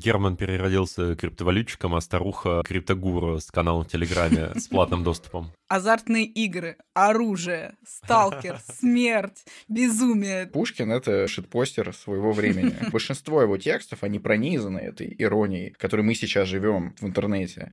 [0.00, 5.52] Герман переродился криптовалютчиком, а старуха криптогуру с каналом в Телеграме с платным доступом.
[5.68, 10.46] Азартные игры, оружие, сталкер, смерть, безумие.
[10.46, 12.74] Пушкин— это шитпостер своего времени.
[12.92, 17.72] Большинство его текстов, они пронизаны этой иронией, которой мы сейчас живем в интернете.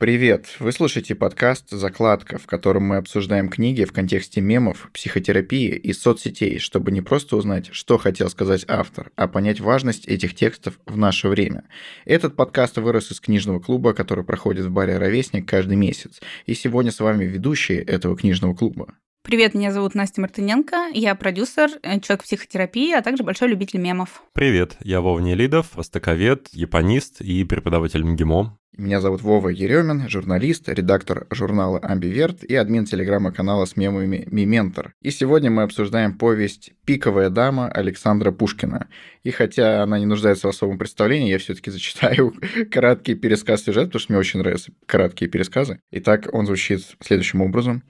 [0.00, 0.46] Привет!
[0.60, 6.60] Вы слушаете подкаст «Закладка», в котором мы обсуждаем книги в контексте мемов, психотерапии и соцсетей,
[6.60, 11.26] чтобы не просто узнать, что хотел сказать автор, а понять важность этих текстов в наше
[11.26, 11.64] время.
[12.04, 16.20] Этот подкаст вырос из книжного клуба, который проходит в баре «Ровесник» каждый месяц.
[16.46, 18.94] И сегодня с вами ведущие этого книжного клуба.
[19.24, 24.22] Привет, меня зовут Настя Мартыненко, я продюсер, э, человек психотерапии, а также большой любитель мемов.
[24.32, 28.56] Привет, я Вова Нелидов, востоковед, японист и преподаватель МГИМО.
[28.76, 34.92] Меня зовут Вова Еремин, журналист, редактор журнала «Амбиверт» и админ телеграма-канала с мемами «Миментор».
[35.02, 38.88] И сегодня мы обсуждаем повесть «Пиковая дама» Александра Пушкина.
[39.24, 42.34] И хотя она не нуждается в особом представлении, я все таки зачитаю
[42.70, 45.80] краткий пересказ сюжета, потому что мне очень нравятся краткие пересказы.
[45.90, 47.82] Итак, он звучит следующим образом.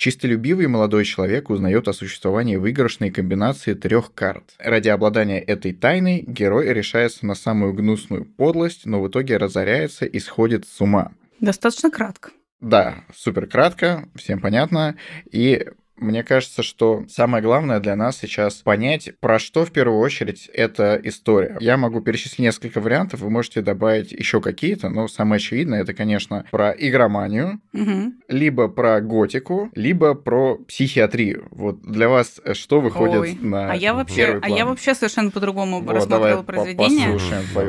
[0.00, 4.54] Чистолюбивый молодой человек узнает о существовании выигрышной комбинации трех карт.
[4.58, 10.18] Ради обладания этой тайной герой решается на самую гнусную подлость, но в итоге разоряется и
[10.20, 11.12] сходит с ума.
[11.40, 12.30] Достаточно кратко.
[12.60, 14.96] Да, супер кратко, всем понятно.
[15.30, 15.66] И
[16.00, 21.00] мне кажется, что самое главное для нас сейчас понять, про что в первую очередь эта
[21.04, 21.56] история.
[21.60, 26.44] Я могу перечислить несколько вариантов, вы можете добавить еще какие-то, но самое очевидное это, конечно,
[26.50, 28.12] про игроманию, угу.
[28.28, 31.48] либо про готику, либо про психиатрию.
[31.50, 33.38] Вот для вас что выходит Ой.
[33.40, 34.40] на а я вообще, план?
[34.42, 37.18] А я вообще совершенно по-другому вот, рассматривала произведение.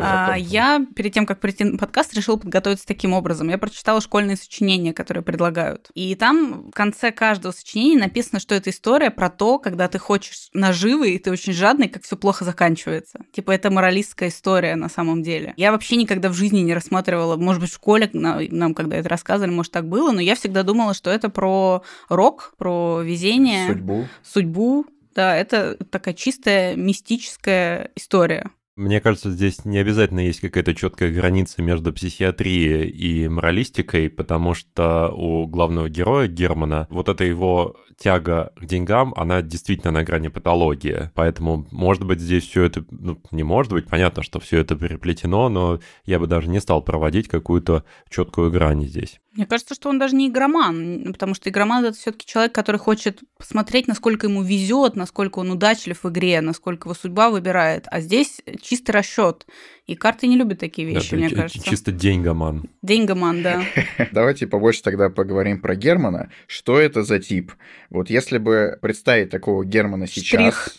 [0.01, 3.49] А, я перед тем, как прийти на подкаст, решила подготовиться таким образом.
[3.49, 5.89] Я прочитала школьные сочинения, которые предлагают.
[5.93, 9.97] И там в конце каждого сочинения написано написано, что это история про то, когда ты
[9.97, 13.19] хочешь наживы, и ты очень жадный, как все плохо заканчивается.
[13.33, 15.53] Типа, это моралистская история на самом деле.
[15.57, 19.51] Я вообще никогда в жизни не рассматривала, может быть, в школе нам, когда это рассказывали,
[19.51, 23.67] может, так было, но я всегда думала, что это про рок, про везение.
[23.67, 24.07] Судьбу.
[24.23, 28.51] Судьбу, да, это такая чистая мистическая история.
[28.77, 35.09] Мне кажется, здесь не обязательно есть какая-то четкая граница между психиатрией и моралистикой, потому что
[35.13, 41.11] у главного героя Германа вот это его тяга к деньгам, она действительно на грани патологии.
[41.13, 45.49] Поэтому, может быть, здесь все это, ну, не может быть, понятно, что все это переплетено,
[45.49, 49.19] но я бы даже не стал проводить какую-то четкую грань здесь.
[49.33, 53.21] Мне кажется, что он даже не игроман, потому что игроман это все-таки человек, который хочет
[53.37, 57.85] посмотреть, насколько ему везет, насколько он удачлив в игре, насколько его судьба выбирает.
[57.89, 59.47] А здесь чистый расчет.
[59.87, 61.63] И карты не любят такие вещи, да, мне кажется.
[61.63, 62.69] Чисто деньгоман.
[62.81, 63.63] Деньгоман, да.
[64.11, 66.29] Давайте побольше тогда поговорим про Германа.
[66.45, 67.53] Что это за тип?
[67.89, 70.25] Вот если бы представить такого Германа сейчас...
[70.27, 70.69] Штрих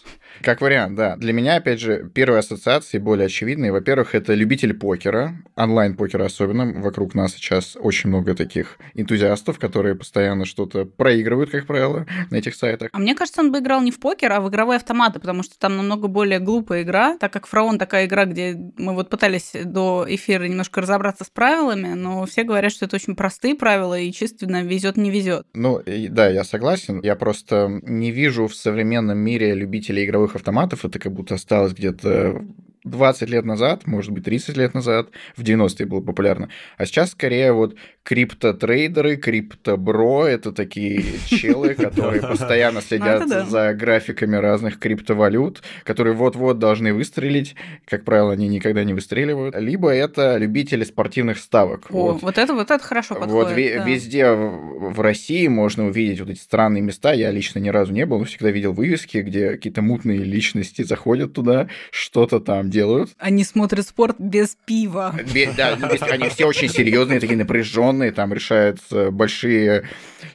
[0.43, 1.17] как вариант, да.
[1.17, 3.73] Для меня, опять же, первые ассоциации более очевидные.
[3.73, 6.81] Во-первых, это любитель покера, онлайн-покера особенно.
[6.81, 12.55] Вокруг нас сейчас очень много таких энтузиастов, которые постоянно что-то проигрывают, как правило, на этих
[12.55, 12.91] сайтах.
[12.93, 15.59] А мне кажется, он бы играл не в покер, а в игровые автоматы, потому что
[15.59, 20.05] там намного более глупая игра, так как Фраон такая игра, где мы вот пытались до
[20.09, 24.47] эфира немножко разобраться с правилами, но все говорят, что это очень простые правила и чисто
[24.47, 25.47] везет не везет.
[25.55, 27.01] Ну, да, я согласен.
[27.03, 32.45] Я просто не вижу в современном мире любителей игровых автоматов, это как будто осталось где-то
[32.85, 36.49] 20 лет назад, может быть, 30 лет назад, в 90-е было популярно.
[36.77, 44.37] А сейчас скорее вот криптотрейдеры, криптобро, это такие челы, которые постоянно ну, следят за графиками
[44.37, 47.55] разных криптовалют, которые вот-вот должны выстрелить.
[47.87, 49.55] Как правило, они никогда не выстреливают.
[49.57, 51.87] Либо это любители спортивных ставок.
[51.91, 53.33] О, вот, это, вот это хорошо подходит.
[53.33, 57.13] Вот везде в России можно увидеть вот эти странные места.
[57.13, 61.33] Я лично ни разу не был, но всегда видел вывески, где какие-то мутные личности заходят
[61.33, 63.11] туда, что-то там делают.
[63.19, 65.15] Они смотрят спорт без пива.
[65.57, 68.81] да, без, они все очень серьезные, такие напряженные, там решают
[69.13, 69.85] большие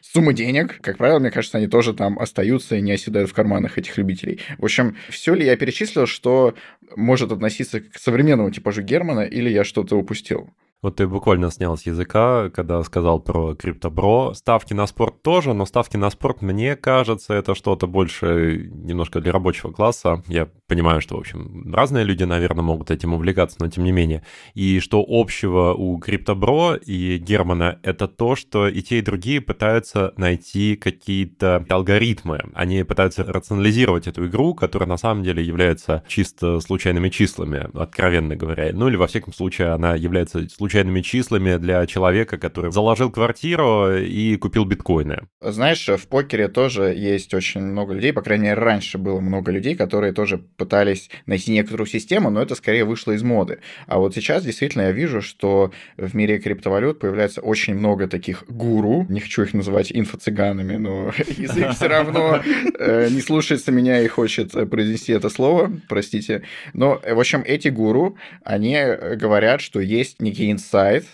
[0.01, 0.79] суммы денег.
[0.81, 4.39] Как правило, мне кажется, они тоже там остаются и не оседают в карманах этих любителей.
[4.57, 6.53] В общем, все ли я перечислил, что
[6.95, 10.49] может относиться к современному типажу Германа, или я что-то упустил?
[10.83, 14.33] Вот ты буквально снял с языка, когда сказал про криптобро.
[14.35, 19.31] Ставки на спорт тоже, но ставки на спорт, мне кажется, это что-то больше немножко для
[19.31, 20.21] рабочего класса.
[20.27, 24.23] Я понимаю, что, в общем, разные люди, наверное, могут этим увлекаться, но тем не менее.
[24.53, 30.13] И что общего у Криптобро и Германа, это то, что и те, и другие пытаются
[30.17, 32.41] найти какие-то алгоритмы.
[32.53, 38.69] Они пытаются рационализировать эту игру, которая на самом деле является чисто случайными числами, откровенно говоря.
[38.73, 44.35] Ну или, во всяком случае, она является случайными числами для человека, который заложил квартиру и
[44.35, 45.27] купил биткоины.
[45.41, 49.75] Знаешь, в покере тоже есть очень много людей, по крайней мере, раньше было много людей,
[49.75, 53.59] которые тоже пытались найти некоторую систему, но это скорее вышло из моды.
[53.85, 59.05] А вот сейчас действительно я вижу, что в мире криптовалют появляется очень много таких гуру,
[59.09, 62.41] не хочу их называть инфо-цыганами, но язык все равно
[62.79, 66.43] э, не слушается меня и хочет произнести это слово, простите.
[66.73, 68.77] Но, в общем, эти гуру, они
[69.15, 71.05] говорят, что есть некий инсайт,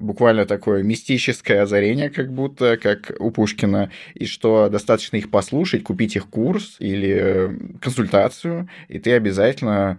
[0.00, 6.16] буквально такое мистическое озарение, как будто, как у Пушкина, и что достаточно их послушать, купить
[6.16, 9.98] их курс или э, консультацию, и ты обязательно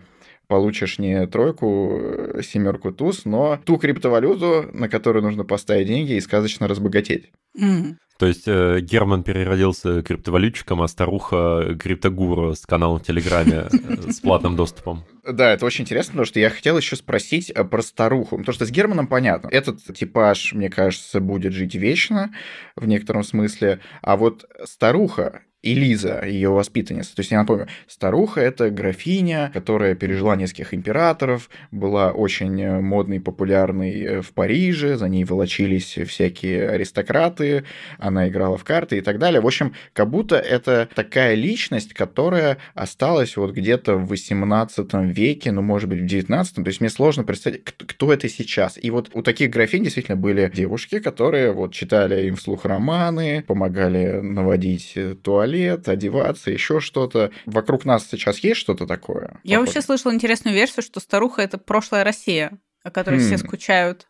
[0.51, 6.19] получишь не тройку, э, семерку туз, но ту криптовалюту, на которую нужно поставить деньги и
[6.19, 7.31] сказочно разбогатеть.
[7.57, 7.95] Mm.
[8.19, 14.19] То есть э, Герман переродился криптовалютчиком, а старуха криптогуру с каналом в Телеграме э, с
[14.19, 15.05] платным доступом.
[15.25, 18.37] Да, это очень интересно, потому что я хотел еще спросить э, про старуху.
[18.37, 19.47] Потому что с Германом понятно.
[19.47, 22.33] Этот типаж, мне кажется, будет жить вечно
[22.75, 23.79] в некотором смысле.
[24.01, 27.15] А вот старуха, и Лиза, ее воспитанница.
[27.15, 33.19] То есть я напомню, старуха– это графиня, которая пережила нескольких императоров, была очень э, модной,
[33.19, 37.63] популярной э, в Париже, за ней волочились всякие аристократы,
[37.99, 39.39] она играла в карты и так далее.
[39.39, 45.61] В общем, как будто это такая личность, которая осталась вот где-то в 18 веке, ну,
[45.61, 48.79] может быть, в 19 то есть мне сложно представить, кто это сейчас.
[48.81, 54.21] И вот у таких графинь действительно были девушки, которые вот читали им вслух романы, помогали
[54.21, 57.31] наводить э, туалет, туалет, одеваться, еще что-то.
[57.45, 59.39] Вокруг нас сейчас есть что-то такое?
[59.43, 59.59] Я похоже?
[59.59, 63.25] вообще слышала интересную версию, что старуха это прошлая Россия о которой mm.
[63.27, 63.37] все хм.
[63.37, 64.07] скучают,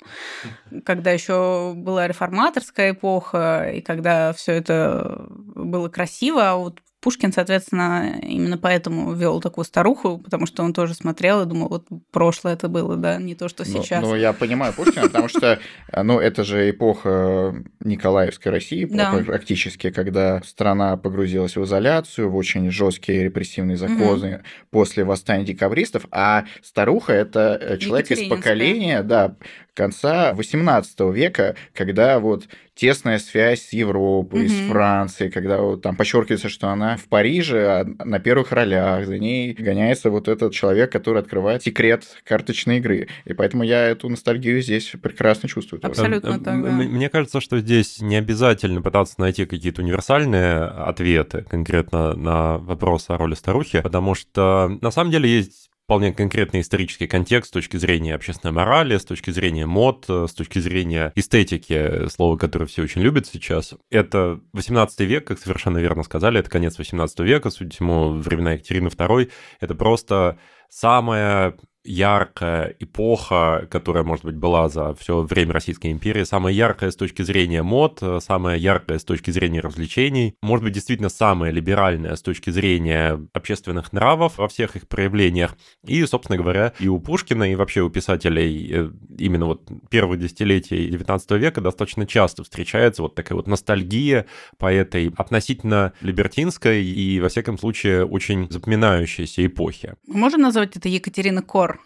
[0.85, 8.19] когда еще была реформаторская эпоха, и когда все это было красиво, а вот Пушкин, соответственно,
[8.21, 12.69] именно поэтому вел такую старуху, потому что он тоже смотрел и думал, вот прошлое это
[12.69, 14.03] было, да, не то, что ну, сейчас.
[14.03, 15.59] Ну, ну я понимаю Пушкина, потому что,
[15.91, 23.23] ну, это же эпоха Николаевской России практически, когда страна погрузилась в изоляцию, в очень жесткие
[23.23, 29.35] репрессивные законы после восстания декабристов, а старуха– это человек из поколения, да,
[29.73, 34.67] конца XVIII века, когда вот тесная связь с Европой, mm-hmm.
[34.67, 39.17] с Францией, когда вот там подчеркивается, что она в Париже а на первых ролях, за
[39.17, 43.07] ней гоняется вот этот человек, который открывает секрет карточной игры.
[43.25, 45.79] И поэтому я эту ностальгию здесь прекрасно чувствую.
[45.85, 46.43] Абсолютно тоже.
[46.43, 46.71] так, да.
[46.71, 53.17] Мне кажется, что здесь не обязательно пытаться найти какие-то универсальные ответы конкретно на вопрос о
[53.17, 58.15] роли старухи, потому что на самом деле есть вполне конкретный исторический контекст с точки зрения
[58.15, 63.27] общественной морали, с точки зрения мод, с точки зрения эстетики, слово, которое все очень любят
[63.27, 63.73] сейчас.
[63.89, 68.53] Это 18 век, как совершенно верно сказали, это конец 18 века, судя по всему, времена
[68.53, 69.31] Екатерины II.
[69.59, 70.37] Это просто
[70.69, 76.95] самая яркая эпоха, которая, может быть, была за все время Российской империи, самая яркая с
[76.95, 82.21] точки зрения мод, самая яркая с точки зрения развлечений, может быть, действительно самая либеральная с
[82.21, 85.57] точки зрения общественных нравов во всех их проявлениях.
[85.85, 90.89] И, собственно говоря, и у Пушкина, и вообще у писателей э, именно вот первых десятилетий
[90.89, 97.29] XIX века достаточно часто встречается вот такая вот ностальгия по этой относительно либертинской и, во
[97.29, 99.95] всяком случае, очень запоминающейся эпохе.
[100.07, 101.79] Можно назвать это Екатерина Кор Кор.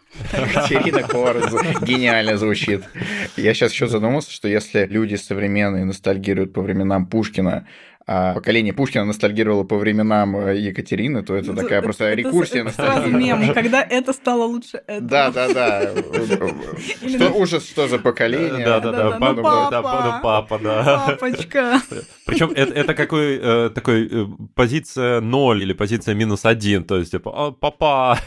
[0.54, 1.38] Катерина Кор
[1.82, 2.84] гениально звучит.
[3.38, 7.68] Я сейчас еще задумался, что если люди современные ностальгируют по временам Пушкина,
[8.08, 13.10] а поколение Пушкина ностальгировало по временам э, Екатерины, то это такая просто рекурсия ностальгии.
[13.10, 15.10] мем, когда это стало лучше этого.
[15.10, 15.92] Да, да, да.
[17.10, 18.64] Что ужас, что за поколение.
[18.64, 19.18] Да, да, да.
[19.20, 21.06] Ну, папа, папа, да.
[21.08, 21.82] Папочка.
[22.28, 27.34] Причем это какой э, такой э, позиция 0 или позиция минус 1, то есть типа,
[27.36, 28.20] «А, папа.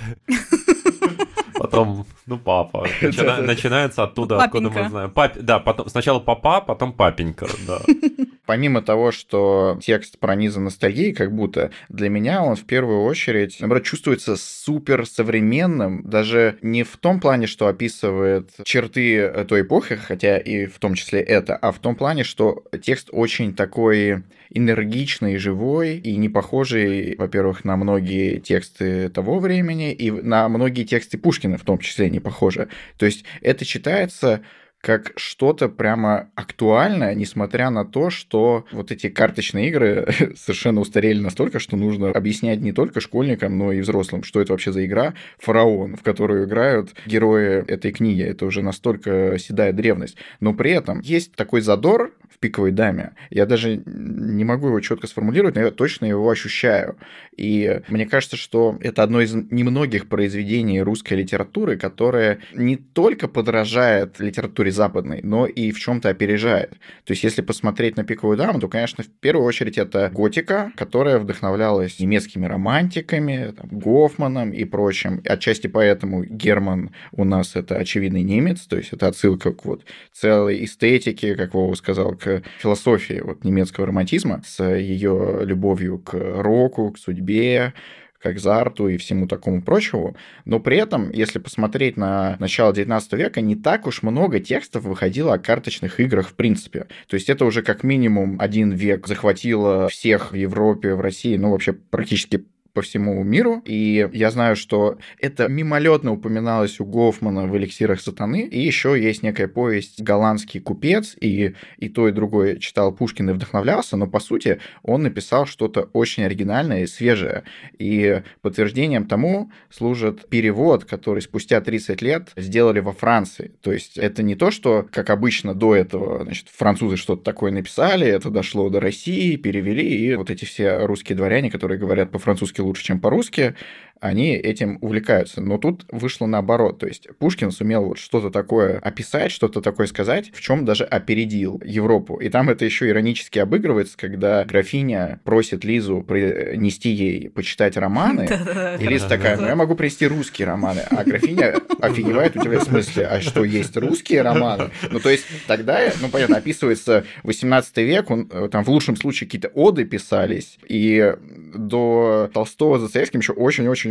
[1.71, 2.87] Потом, ну, папа.
[3.03, 4.59] Начина, начинается оттуда, папенька.
[4.59, 5.11] откуда мы знаем.
[5.11, 7.81] Пап, да, потом, сначала папа, потом папенька, да.
[8.47, 13.85] Помимо того, что текст пронизан ностальгией, как будто для меня он в первую очередь, наоборот,
[13.85, 20.65] чувствуется супер современным, даже не в том плане, что описывает черты той эпохи, хотя и
[20.65, 26.17] в том числе это, а в том плане, что текст очень такой энергичный, живой и
[26.17, 31.79] не похожий, во-первых, на многие тексты того времени и на многие тексты Пушкина в том
[31.79, 32.69] числе не похожи.
[32.97, 34.43] То есть это читается
[34.81, 41.59] как что-то прямо актуальное, несмотря на то, что вот эти карточные игры совершенно устарели настолько,
[41.59, 45.97] что нужно объяснять не только школьникам, но и взрослым, что это вообще за игра «Фараон»,
[45.97, 48.23] в которую играют герои этой книги.
[48.23, 50.17] Это уже настолько седая древность.
[50.41, 53.15] Но при этом есть такой задор в «Пиковой даме».
[53.31, 56.97] Я даже не могу его четко сформулировать, но я точно его ощущаю.
[57.37, 64.21] И мне кажется, что это одно из немногих произведений русской литературы, которое не только подражает
[64.21, 66.71] литературе западной, но и в чем-то опережает.
[67.05, 71.19] То есть, если посмотреть на «Пиковую даму», то, конечно, в первую очередь это готика, которая
[71.19, 75.21] вдохновлялась немецкими романтиками, там, Гофманом и прочим.
[75.25, 80.65] Отчасти поэтому Герман у нас это очевидный немец, то есть это отсылка к вот целой
[80.65, 86.99] эстетике, как Вова сказал, к философии вот немецкого романтизма с ее любовью к року, к
[86.99, 87.75] судьбе,
[88.19, 90.17] к Экзарту и всему такому прочему.
[90.45, 95.35] Но при этом, если посмотреть на начало 19 века, не так уж много текстов выходило
[95.35, 96.87] о карточных играх в принципе.
[97.07, 101.51] То есть это уже как минимум один век захватило всех в Европе, в России, ну
[101.51, 103.63] вообще практически по всему миру.
[103.65, 108.43] И я знаю, что это мимолетно упоминалось у Гофмана в «Эликсирах сатаны».
[108.43, 113.33] И еще есть некая повесть «Голландский купец», и, и то, и другое читал Пушкин и
[113.33, 117.45] вдохновлялся, но, по сути, он написал что-то очень оригинальное и свежее.
[117.79, 123.53] И подтверждением тому служит перевод, который спустя 30 лет сделали во Франции.
[123.61, 128.07] То есть это не то, что, как обычно до этого, значит, французы что-то такое написали,
[128.07, 132.85] это дошло до России, перевели, и вот эти все русские дворяне, которые говорят по-французски лучше,
[132.85, 133.55] чем по-русски,
[134.01, 135.41] они этим увлекаются.
[135.41, 136.79] Но тут вышло наоборот.
[136.79, 141.61] То есть Пушкин сумел вот что-то такое описать, что-то такое сказать, в чем даже опередил
[141.65, 142.17] Европу.
[142.17, 148.29] И там это еще иронически обыгрывается, когда графиня просит Лизу принести ей почитать романы,
[148.81, 152.65] и Лиза такая, ну я могу принести русские романы, а графиня офигевает у тебя в
[152.65, 154.71] смысле, а что, есть русские романы?
[154.91, 159.27] Ну, то есть тогда, ну, понятно, описывается 18 век, он, э, там в лучшем случае
[159.27, 161.15] какие-то оды писались, и
[161.55, 163.33] до Толстого за Достоевским еще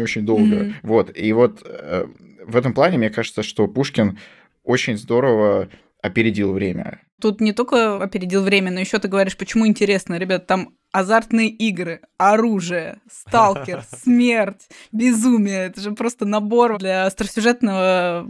[0.02, 0.56] очень-очень-очень долго.
[0.56, 0.74] Mm-hmm.
[0.84, 1.18] Вот.
[1.18, 2.06] И вот э,
[2.46, 4.20] в этом плане, мне кажется, что Пушкин
[4.64, 5.70] очень здорово
[6.02, 7.02] опередил время.
[7.20, 12.02] Тут не только опередил время, но еще ты говоришь, почему интересно, ребят, там азартные игры,
[12.18, 15.66] оружие, сталкер, смерть, безумие.
[15.68, 18.28] Это же просто набор для остросюжетного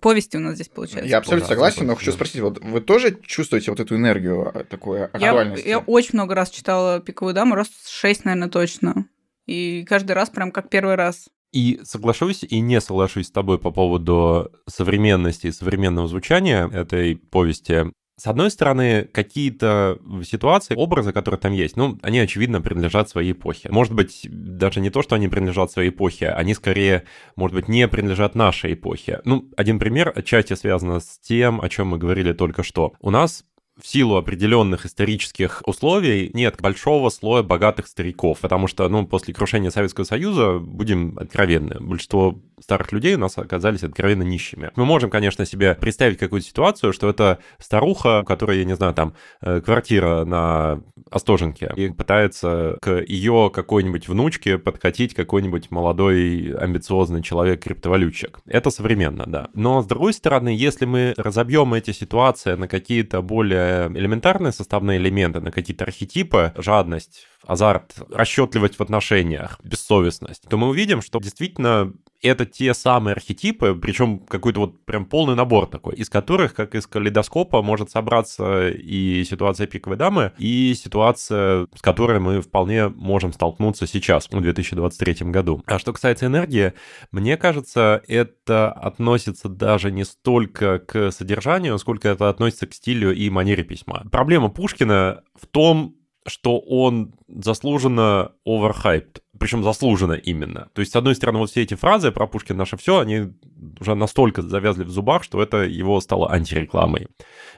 [0.00, 1.08] повести у нас здесь получается.
[1.08, 5.04] Я абсолютно согласен, но хочу спросить, вот вы тоже чувствуете вот эту энергию а, такой
[5.04, 5.66] актуальности?
[5.66, 9.06] Я, я очень много раз читала «Пиковую даму», раз шесть, наверное, точно.
[9.46, 11.28] И каждый раз прям как первый раз.
[11.52, 17.92] И соглашусь и не соглашусь с тобой по поводу современности и современного звучания этой повести.
[18.16, 23.68] С одной стороны, какие-то ситуации, образы, которые там есть, ну, они, очевидно, принадлежат своей эпохе.
[23.70, 27.88] Может быть, даже не то, что они принадлежат своей эпохе, они скорее, может быть, не
[27.88, 29.20] принадлежат нашей эпохе.
[29.24, 32.94] Ну, один пример отчасти связан с тем, о чем мы говорили только что.
[33.00, 33.44] У нас
[33.80, 39.70] в силу определенных исторических условий нет большого слоя богатых стариков, потому что, ну, после крушения
[39.70, 44.70] Советского Союза, будем откровенны, большинство старых людей у нас оказались откровенно нищими.
[44.76, 48.94] Мы можем, конечно, себе представить какую-то ситуацию, что это старуха, у которой, я не знаю,
[48.94, 57.22] там, э, квартира на Остоженке, и пытается к ее какой-нибудь внучке подкатить какой-нибудь молодой амбициозный
[57.22, 58.40] человек-криптовалютчик.
[58.46, 59.48] Это современно, да.
[59.54, 63.63] Но, с другой стороны, если мы разобьем эти ситуации на какие-то более
[63.94, 71.02] элементарные составные элементы, на какие-то архетипы, жадность, азарт, расчетливость в отношениях, бессовестность, то мы увидим,
[71.02, 71.92] что действительно
[72.24, 76.86] это те самые архетипы, причем какой-то вот прям полный набор такой, из которых, как из
[76.86, 83.86] калейдоскопа, может собраться и ситуация пиковой дамы, и ситуация, с которой мы вполне можем столкнуться
[83.86, 85.62] сейчас, в 2023 году.
[85.66, 86.72] А что касается энергии,
[87.12, 93.28] мне кажется, это относится даже не столько к содержанию, сколько это относится к стилю и
[93.28, 94.06] манере письма.
[94.10, 100.68] Проблема Пушкина в том, что он заслуженно overhyped, причем заслуженно именно.
[100.72, 103.32] То есть, с одной стороны, вот все эти фразы про Пушкина наше все, они
[103.80, 107.08] уже настолько завязли в зубах, что это его стало антирекламой.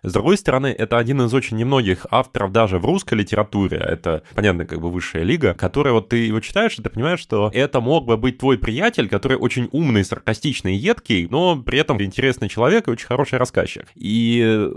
[0.02, 4.66] С другой стороны, это один из очень немногих авторов даже в русской литературе, это, понятно,
[4.66, 8.06] как бы высшая лига, которая вот ты его читаешь, и ты понимаешь, что это мог
[8.06, 12.90] бы быть твой приятель, который очень умный, саркастичный, едкий, но при этом интересный человек и
[12.90, 13.86] очень хороший рассказчик.
[13.94, 14.68] И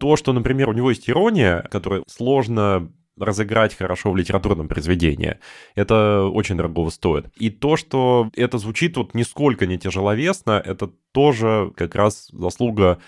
[0.00, 2.90] то, что, например, у него есть ирония, которая сложно
[3.20, 5.38] разыграть хорошо в литературном произведении.
[5.74, 7.26] Это очень дорого стоит.
[7.36, 12.98] И то, что это звучит вот нисколько не тяжеловесно, это тоже как раз заслуга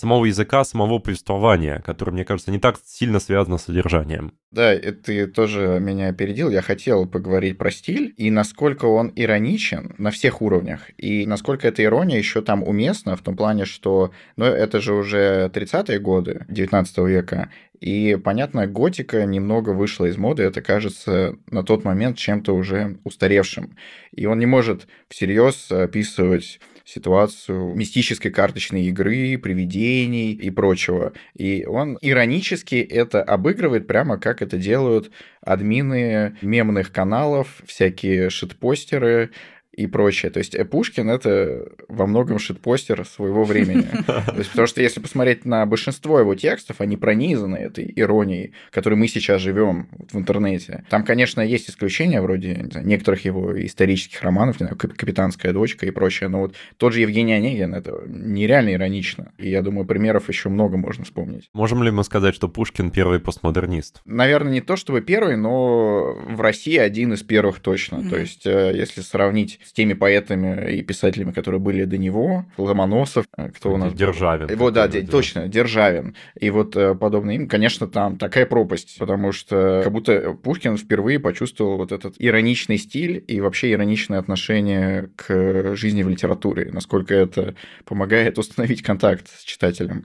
[0.00, 4.32] самого языка, самого повествования, которое, мне кажется, не так сильно связано с содержанием.
[4.50, 6.50] Да, ты тоже меня опередил.
[6.50, 10.90] Я хотел поговорить про стиль и насколько он ироничен на всех уровнях.
[10.96, 15.50] И насколько эта ирония еще там уместна в том плане, что ну, это же уже
[15.54, 17.50] 30-е годы 19 века.
[17.80, 23.76] И, понятно, готика немного вышла из моды, это кажется на тот момент чем-то уже устаревшим.
[24.12, 26.60] И он не может всерьез описывать
[26.90, 31.12] ситуацию мистической карточной игры, привидений и прочего.
[31.36, 39.30] И он иронически это обыгрывает прямо как это делают админы мемных каналов, всякие шитпостеры,
[39.72, 40.30] и прочее.
[40.30, 43.86] То есть э, Пушкин— это во многом шитпостер своего времени.
[44.06, 48.94] То есть, потому что если посмотреть на большинство его текстов, они пронизаны этой иронией, которой
[48.94, 50.84] мы сейчас живем в интернете.
[50.90, 55.90] Там, конечно, есть исключения вроде знаю, некоторых его исторических романов, не знаю, «Капитанская дочка» и
[55.90, 59.32] прочее, но вот тот же Евгений Онегин— это нереально иронично.
[59.38, 61.48] И я думаю, примеров еще много можно вспомнить.
[61.54, 64.00] Можем ли мы сказать, что Пушкин первый постмодернист?
[64.04, 68.08] Наверное, не то чтобы первый, но в России один из первых точно.
[68.08, 73.26] То есть, э, если сравнить с теми поэтами и писателями, которые были до него, Ломоносов,
[73.36, 74.46] э, кто у нас Державин.
[74.46, 74.56] Был?
[74.56, 76.14] Вот, да, да, точно, Державин.
[76.38, 81.18] И вот э, подобно им, конечно, там такая пропасть, потому что как будто Пушкин впервые
[81.18, 87.54] почувствовал вот этот ироничный стиль и вообще ироничное отношение к жизни в литературе, насколько это
[87.84, 90.02] помогает установить контакт с читателем.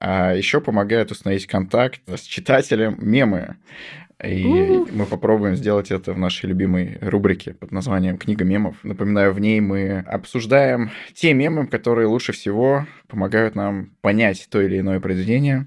[0.00, 3.56] А еще помогает установить контакт с читателем мемы.
[4.24, 8.76] И мы попробуем сделать это в нашей любимой рубрике под названием «Книга мемов».
[8.82, 14.80] Напоминаю, в ней мы обсуждаем те мемы, которые лучше всего помогают нам понять то или
[14.80, 15.66] иное произведение.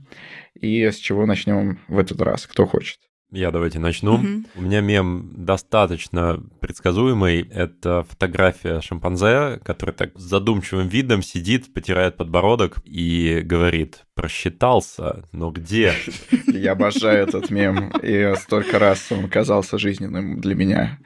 [0.53, 2.45] И с чего начнем в этот раз?
[2.45, 2.99] Кто хочет?
[3.31, 4.15] Я давайте начну.
[4.15, 4.27] Угу.
[4.55, 7.41] У меня мем достаточно предсказуемый.
[7.49, 15.49] Это фотография шимпанзе, который так с задумчивым видом сидит, потирает подбородок и говорит «просчитался, но
[15.51, 15.93] где?»
[16.45, 20.99] Я обожаю этот мем, и столько раз он казался жизненным для меня.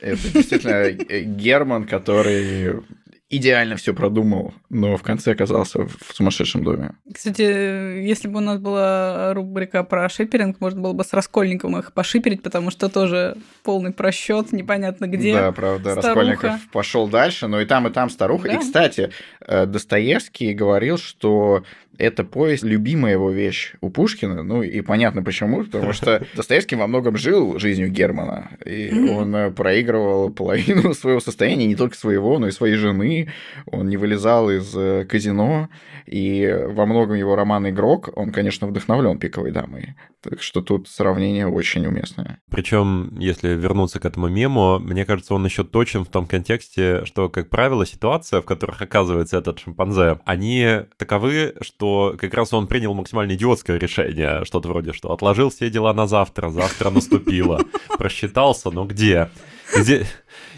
[0.00, 2.80] Это действительно Герман, который
[3.30, 6.90] идеально все продумал, но в конце оказался в сумасшедшем доме.
[7.14, 11.92] Кстати, если бы у нас была рубрика про шиперинг, можно было бы с Раскольниковым их
[11.92, 15.32] пошиперить, потому что тоже полный просчет, непонятно где.
[15.32, 16.08] Да, правда, старуха.
[16.08, 18.48] Раскольников пошел дальше, но и там, и там старуха.
[18.48, 18.54] Да?
[18.54, 19.10] И, кстати,
[19.40, 21.62] э, Достоевский говорил, что
[22.00, 24.42] эта повесть любимая его вещь у Пушкина.
[24.42, 28.50] Ну и понятно почему, потому что Достоевский во многом жил жизнью Германа.
[28.64, 33.32] И он э, проигрывал половину своего состояния, не только своего, но и своей жены.
[33.66, 35.68] Он не вылезал из э, казино.
[36.06, 39.94] И во многом его роман «Игрок», он, конечно, вдохновлен «Пиковой дамой».
[40.22, 42.40] Так что тут сравнение очень уместное.
[42.50, 47.28] Причем, если вернуться к этому мему, мне кажется, он еще точен в том контексте, что,
[47.28, 52.94] как правило, ситуация, в которых оказывается этот шимпанзе, они таковы, что как раз он принял
[52.94, 57.60] максимально идиотское решение, что-то вроде, что отложил все дела на завтра, завтра наступило,
[57.98, 59.30] просчитался, но где?
[59.74, 60.06] Здесь,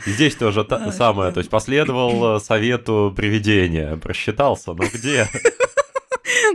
[0.06, 5.28] здесь тоже та, самое, то есть последовал совету привидения, просчитался, но где?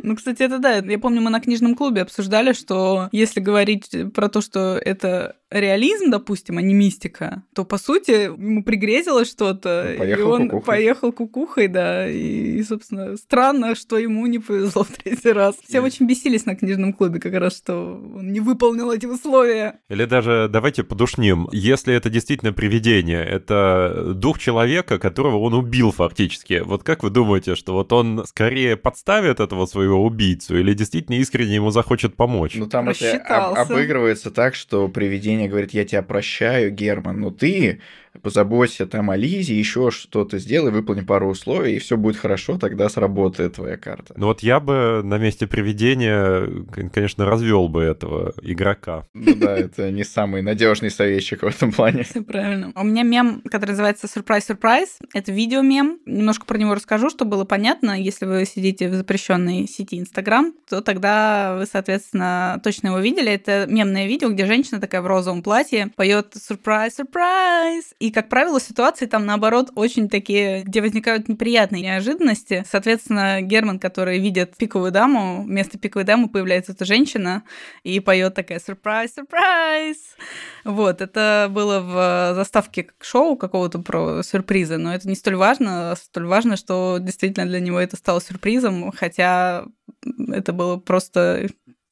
[0.04, 0.76] Ну, кстати, это да.
[0.76, 6.10] Я помню, мы на книжном клубе обсуждали, что если говорить про то, что это реализм,
[6.10, 10.66] допустим, а не мистика, то, по сути, ему пригрезилось что-то, и он кукухой.
[10.66, 15.56] поехал кукухой, да, и, собственно, странно, что ему не повезло в третий раз.
[15.68, 15.82] Все и...
[15.82, 19.80] очень бесились на книжном клубе как раз, что он не выполнил эти условия.
[19.90, 21.48] Или даже давайте подушним.
[21.52, 26.62] Если это действительно привидение, это дух человека, которого он убил фактически.
[26.66, 31.56] Вот как вы думаете, что вот он скорее подставит этого своего убийцу или действительно искренне
[31.56, 32.56] ему захочет помочь?
[32.56, 37.30] Ну, там это об- обыгрывается так, что привидение Женя говорит, я тебя прощаю, Герман, но
[37.30, 37.80] ты
[38.22, 42.90] позаботься там о Лизе, еще что-то сделай, выполни пару условий, и все будет хорошо, тогда
[42.90, 44.14] сработает твоя карта.
[44.18, 46.48] Ну вот я бы на месте приведения,
[46.94, 49.06] конечно, развел бы этого игрока.
[49.14, 52.04] Ну да, это не самый надежный советчик в этом плане.
[52.04, 52.72] Все правильно.
[52.76, 55.00] У меня мем, который называется «Сюрприз-сюрприз».
[55.14, 56.00] Это видео-мем.
[56.06, 58.00] Немножко про него расскажу, чтобы было понятно.
[58.00, 63.32] Если вы сидите в запрещенной сети Инстаграм, то тогда вы, соответственно, точно его видели.
[63.32, 68.62] Это мемное видео, где женщина такая в розовом платье поет «Сюрприз-сюрприз» и и, как правило,
[68.62, 72.64] ситуации там, наоборот, очень такие, где возникают неприятные неожиданности.
[72.66, 77.44] Соответственно, Герман, который видит пиковую даму, вместо пиковой дамы появляется эта женщина
[77.84, 79.98] и поет такая «Сюрприз, сюрприз!»
[80.64, 85.94] Вот, это было в заставке шоу какого-то про сюрпризы, но это не столь важно.
[86.02, 89.66] Столь важно, что действительно для него это стало сюрпризом, хотя
[90.32, 91.50] это было просто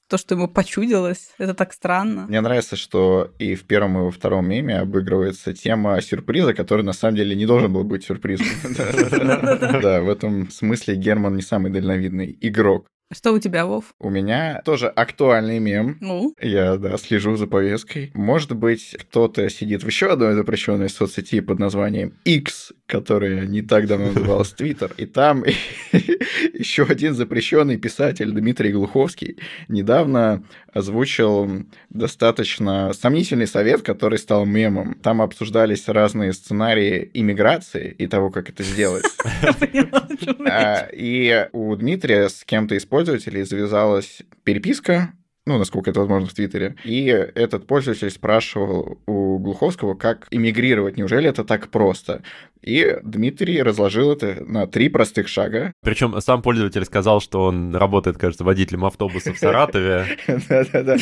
[0.07, 1.31] то, что ему почудилось.
[1.37, 2.25] Это так странно.
[2.27, 6.93] Мне нравится, что и в первом, и во втором меме обыгрывается тема сюрприза, который на
[6.93, 8.45] самом деле не должен был быть сюрпризом.
[9.85, 12.87] Да, в этом смысле Герман не самый дальновидный игрок.
[13.13, 13.93] Что у тебя, Вов?
[13.99, 15.97] У меня тоже актуальный мем.
[16.01, 16.33] Ну?
[16.41, 18.11] Я, да, слежу за повесткой.
[18.15, 23.87] Может быть, кто-то сидит в еще одной запрещенной соцсети под названием X, которая не так
[23.87, 24.91] давно называлась Twitter.
[24.97, 25.43] И там
[26.53, 34.95] еще один запрещенный писатель Дмитрий Глуховский недавно озвучил достаточно сомнительный совет, который стал мемом.
[35.01, 39.05] Там обсуждались разные сценарии иммиграции и того, как это сделать.
[40.47, 45.13] А, и у Дмитрия с кем-то из пользователей завязалась переписка,
[45.45, 46.75] ну, насколько это возможно в Твиттере.
[46.83, 52.23] И этот пользователь спрашивал у Глуховского, как эмигрировать, неужели это так просто?
[52.63, 55.71] И Дмитрий разложил это на три простых шага.
[55.83, 60.05] Причем сам пользователь сказал, что он работает, кажется, водителем автобуса в Саратове.
[60.49, 60.97] Да-да-да.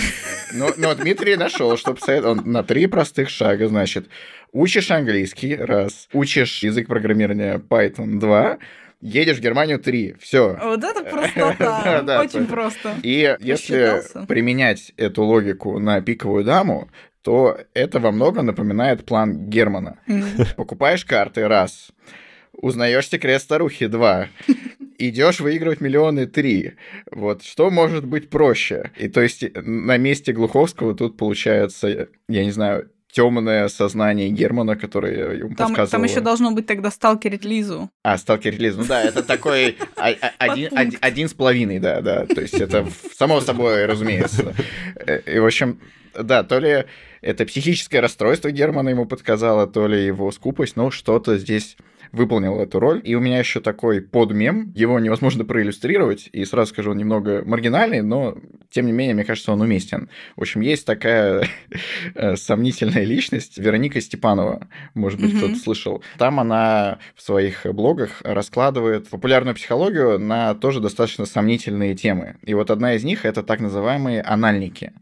[0.54, 4.10] Но Дмитрий нашел, что он на три простых шага, значит,
[4.52, 8.58] учишь английский, раз, учишь язык программирования Python, два,
[9.04, 10.16] едешь в Германию 3.
[10.20, 10.58] Все.
[10.62, 12.22] Вот это простота.
[12.22, 12.96] Очень просто.
[13.04, 16.90] И если применять эту логику на пиковую даму,
[17.22, 20.00] то это во многом напоминает план Германа.
[20.56, 21.92] Покупаешь карты раз,
[22.52, 24.28] узнаешь секрет старухи два,
[24.98, 26.74] идешь выигрывать миллионы три.
[27.12, 28.92] Вот что может быть проще?
[28.98, 35.36] И то есть на месте Глуховского тут получается, я не знаю, темное сознание Германа, которое
[35.38, 35.88] ему там, подсказывало.
[35.90, 37.90] Там еще должно быть тогда сталкерить Лизу.
[38.02, 38.80] А, сталкерить Лизу.
[38.80, 42.26] Ну да, это такой один с половиной, да, да.
[42.26, 44.56] То есть это само собой разумеется.
[44.96, 45.80] Э, и, в общем,
[46.20, 46.86] да, то ли
[47.22, 51.78] это психическое расстройство Германа ему подсказало, то ли его скупость, но что-то здесь
[52.14, 53.02] выполнил эту роль.
[53.04, 58.02] И у меня еще такой подмем, его невозможно проиллюстрировать, и сразу скажу, он немного маргинальный,
[58.02, 58.38] но
[58.70, 60.10] тем не менее, мне кажется, он уместен.
[60.36, 61.48] В общем, есть такая
[62.16, 66.04] э, сомнительная личность, Вероника Степанова, может быть, кто-то слышал.
[66.18, 72.38] Там она в своих блогах раскладывает популярную психологию на тоже достаточно сомнительные темы.
[72.44, 74.94] И вот одна из них— это так называемые анальники.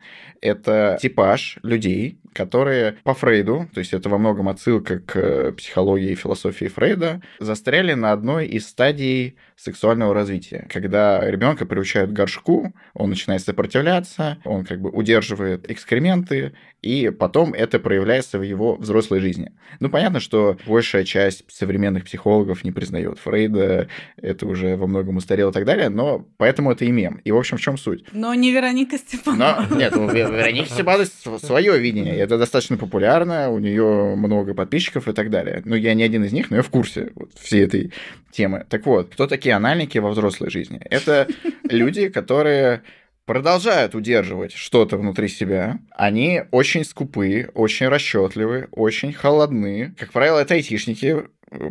[0.41, 6.15] Это типаж людей, которые по Фрейду, то есть это во многом отсылка к психологии и
[6.15, 10.67] философии Фрейда, застряли на одной из стадий сексуального развития.
[10.69, 17.54] Когда ребенка приучают к горшку, он начинает сопротивляться, он как бы удерживает экскременты, и потом
[17.54, 19.51] это проявляется в его взрослой жизни.
[19.80, 25.51] Ну, понятно, что большая часть современных психологов не признает Фрейда, это уже во многом устарело
[25.51, 27.21] и так далее, но поэтому это и мем.
[27.23, 28.06] И, в общем, в чем суть?
[28.13, 29.67] Но не Вероника Степанова.
[29.69, 31.06] Но, нет, у Вероники Степанова
[31.38, 35.62] свое видение, это достаточно популярно, у нее много подписчиков и так далее.
[35.65, 37.94] Ну, я не один из них, но я в курсе вот, всей этой
[38.32, 38.65] темы.
[38.70, 40.80] Так вот, кто такие анальники во взрослой жизни?
[40.89, 41.28] Это
[41.70, 42.84] люди, которые
[43.26, 45.80] продолжают удерживать что-то внутри себя.
[45.91, 49.94] Они очень скупы, очень расчетливы, очень холодны.
[49.98, 51.24] Как правило, это айтишники,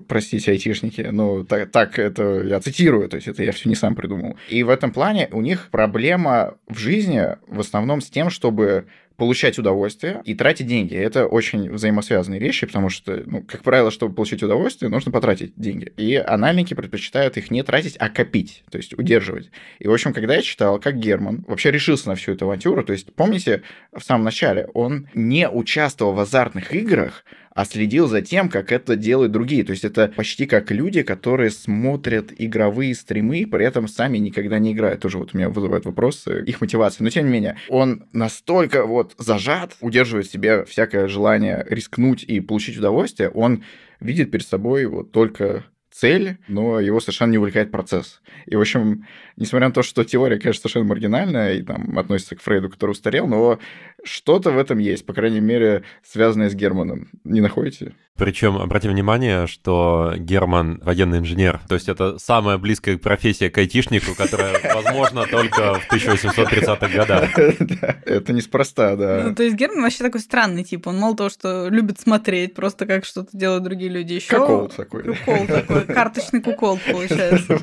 [0.09, 3.95] простите, айтишники, но так, так это я цитирую, то есть это я все не сам
[3.95, 4.37] придумал.
[4.49, 8.87] И в этом плане у них проблема в жизни в основном с тем, чтобы
[9.21, 10.97] получать удовольствие и тратить деньги.
[10.97, 15.93] Это очень взаимосвязанные вещи, потому что, ну, как правило, чтобы получить удовольствие, нужно потратить деньги.
[15.99, 19.51] И анальники предпочитают их не тратить, а копить, то есть удерживать.
[19.79, 22.95] И, в общем, когда я читал, как Герман вообще решился на всю эту авантюру, то
[22.95, 23.61] есть, помните,
[23.93, 27.23] в самом начале он не участвовал в азартных играх,
[27.61, 29.65] а следил за тем, как это делают другие.
[29.65, 34.73] То есть это почти как люди, которые смотрят игровые стримы, при этом сами никогда не
[34.73, 35.03] играют.
[35.03, 37.05] Тоже вот у меня вызывает вопрос их мотивации.
[37.05, 42.41] Но тем не менее, он настолько вот зажат, удерживает в себе всякое желание рискнуть и
[42.41, 43.63] получить удовольствие, он
[44.01, 48.23] видит перед собой вот только цель, но его совершенно не увлекает процесс.
[48.47, 49.07] И, в общем,
[49.41, 53.27] несмотря на то, что теория, конечно, совершенно маргинальная и там относится к Фрейду, который устарел,
[53.27, 53.59] но
[54.05, 57.09] что-то в этом есть, по крайней мере, связанное с Германом.
[57.25, 57.95] Не находите?
[58.21, 61.59] Причем, обрати внимание, что Герман военный инженер.
[61.69, 67.31] То есть это самая близкая профессия к айтишнику, которая возможна только в 1830-х годах.
[68.05, 69.23] Это неспроста, да.
[69.25, 70.87] Ну, то есть Герман вообще такой странный тип.
[70.87, 74.39] Он мало того, что любит смотреть просто как что-то делают другие люди, еще...
[74.39, 75.03] Кукол такой.
[75.03, 77.55] Кукол такой, карточный кукол получается.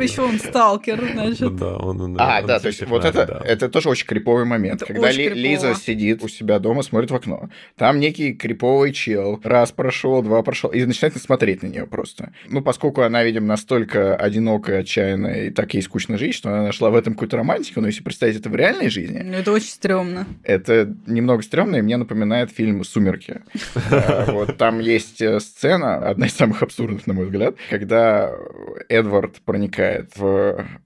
[0.00, 1.56] Еще он сталкер, значит.
[1.56, 2.16] Да, он...
[2.18, 4.82] А, да, то есть вот это, это тоже очень криповый момент.
[4.86, 7.48] Когда Лиза сидит у себя дома, смотрит в окно.
[7.76, 12.32] Там некий криповый чел раз прошел, два прошел, и начинает смотреть на нее просто.
[12.48, 16.90] Ну, поскольку она, видимо, настолько одинокая, отчаянная и так ей скучно жить, что она нашла
[16.90, 19.22] в этом какую-то романтику, но если представить это в реальной жизни...
[19.24, 20.26] Ну, это очень стрёмно.
[20.42, 23.42] Это немного стрёмно, и мне напоминает фильм «Сумерки».
[23.90, 28.32] А, вот там есть э, сцена, одна из самых абсурдных, на мой взгляд, когда
[28.88, 30.25] Эдвард проникает в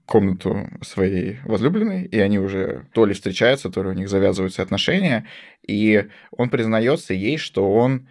[0.05, 5.25] комнату своей возлюбленной, и они уже то ли встречаются, то ли у них завязываются отношения,
[5.67, 8.07] и он признается ей, что он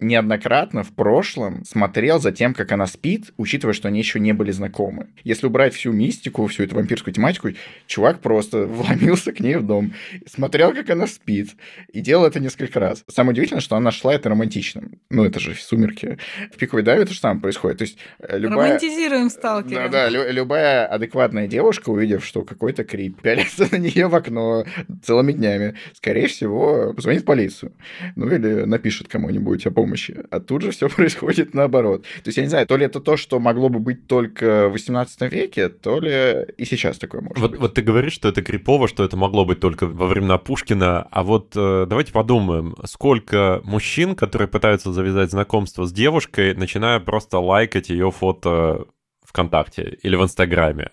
[0.00, 4.50] неоднократно в прошлом смотрел за тем, как она спит, учитывая, что они еще не были
[4.50, 5.08] знакомы.
[5.24, 7.50] Если убрать всю мистику, всю эту вампирскую тематику,
[7.86, 9.92] чувак просто вломился к ней в дом,
[10.26, 11.50] смотрел, как она спит,
[11.92, 13.04] и делал это несколько раз.
[13.08, 14.98] Самое удивительное, что она нашла это романтичным.
[15.10, 16.18] Ну, это же сумерки.
[16.52, 17.78] В пиковой даве то же самое происходит.
[17.78, 18.68] То есть э, любая...
[18.68, 19.88] Романтизируем сталкера.
[19.88, 24.64] Да-да, лю- любая адекватная девушка, увидев, что какой-то крип пялится на нее в окно
[25.04, 27.72] целыми днями, скорее всего, позвонит в полицию.
[28.16, 30.24] Ну, или напишет кому-нибудь о помощи помощи.
[30.30, 32.02] А тут же все происходит наоборот.
[32.02, 34.72] То есть я не знаю, то ли это то, что могло бы быть только в
[34.72, 37.60] 18 веке, то ли и сейчас такое может вот, быть.
[37.60, 41.22] Вот ты говоришь, что это крипово, что это могло быть только во времена Пушкина, а
[41.22, 47.90] вот э, давайте подумаем, сколько мужчин, которые пытаются завязать знакомство с девушкой, начиная просто лайкать
[47.90, 48.86] ее фото
[49.30, 50.90] ВКонтакте или в Инстаграме.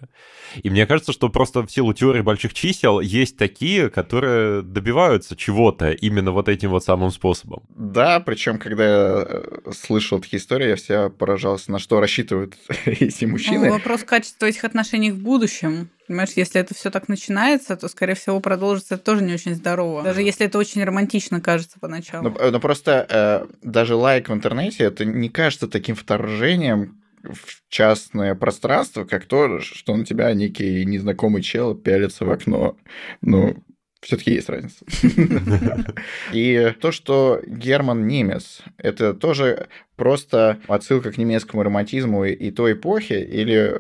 [0.63, 5.91] И мне кажется, что просто в силу теории больших чисел есть такие, которые добиваются чего-то
[5.91, 7.63] именно вот этим вот самым способом.
[7.69, 13.26] Да, причем, когда я э, слышал такие истории, я все поражался, на что рассчитывают эти
[13.26, 13.67] мужчины.
[13.67, 15.89] Ну, вопрос качества этих отношений в будущем.
[16.08, 20.04] Понимаешь, если это все так начинается, то, скорее всего, продолжится это тоже не очень здорово.
[20.04, 22.23] Даже если это очень романтично кажется поначалу.
[22.23, 27.02] Но, ну, но ну, просто э, даже лайк в интернете это не кажется таким вторжением,
[27.24, 32.78] в частное пространство, как то, что на тебя некий незнакомый чел пялится в окно.
[33.22, 33.64] Ну,
[34.02, 34.86] все-таки есть разница.
[36.34, 43.14] И то, что Герман немец, это тоже просто отсылка к немецкому романтизму и той эпохи,
[43.14, 43.80] или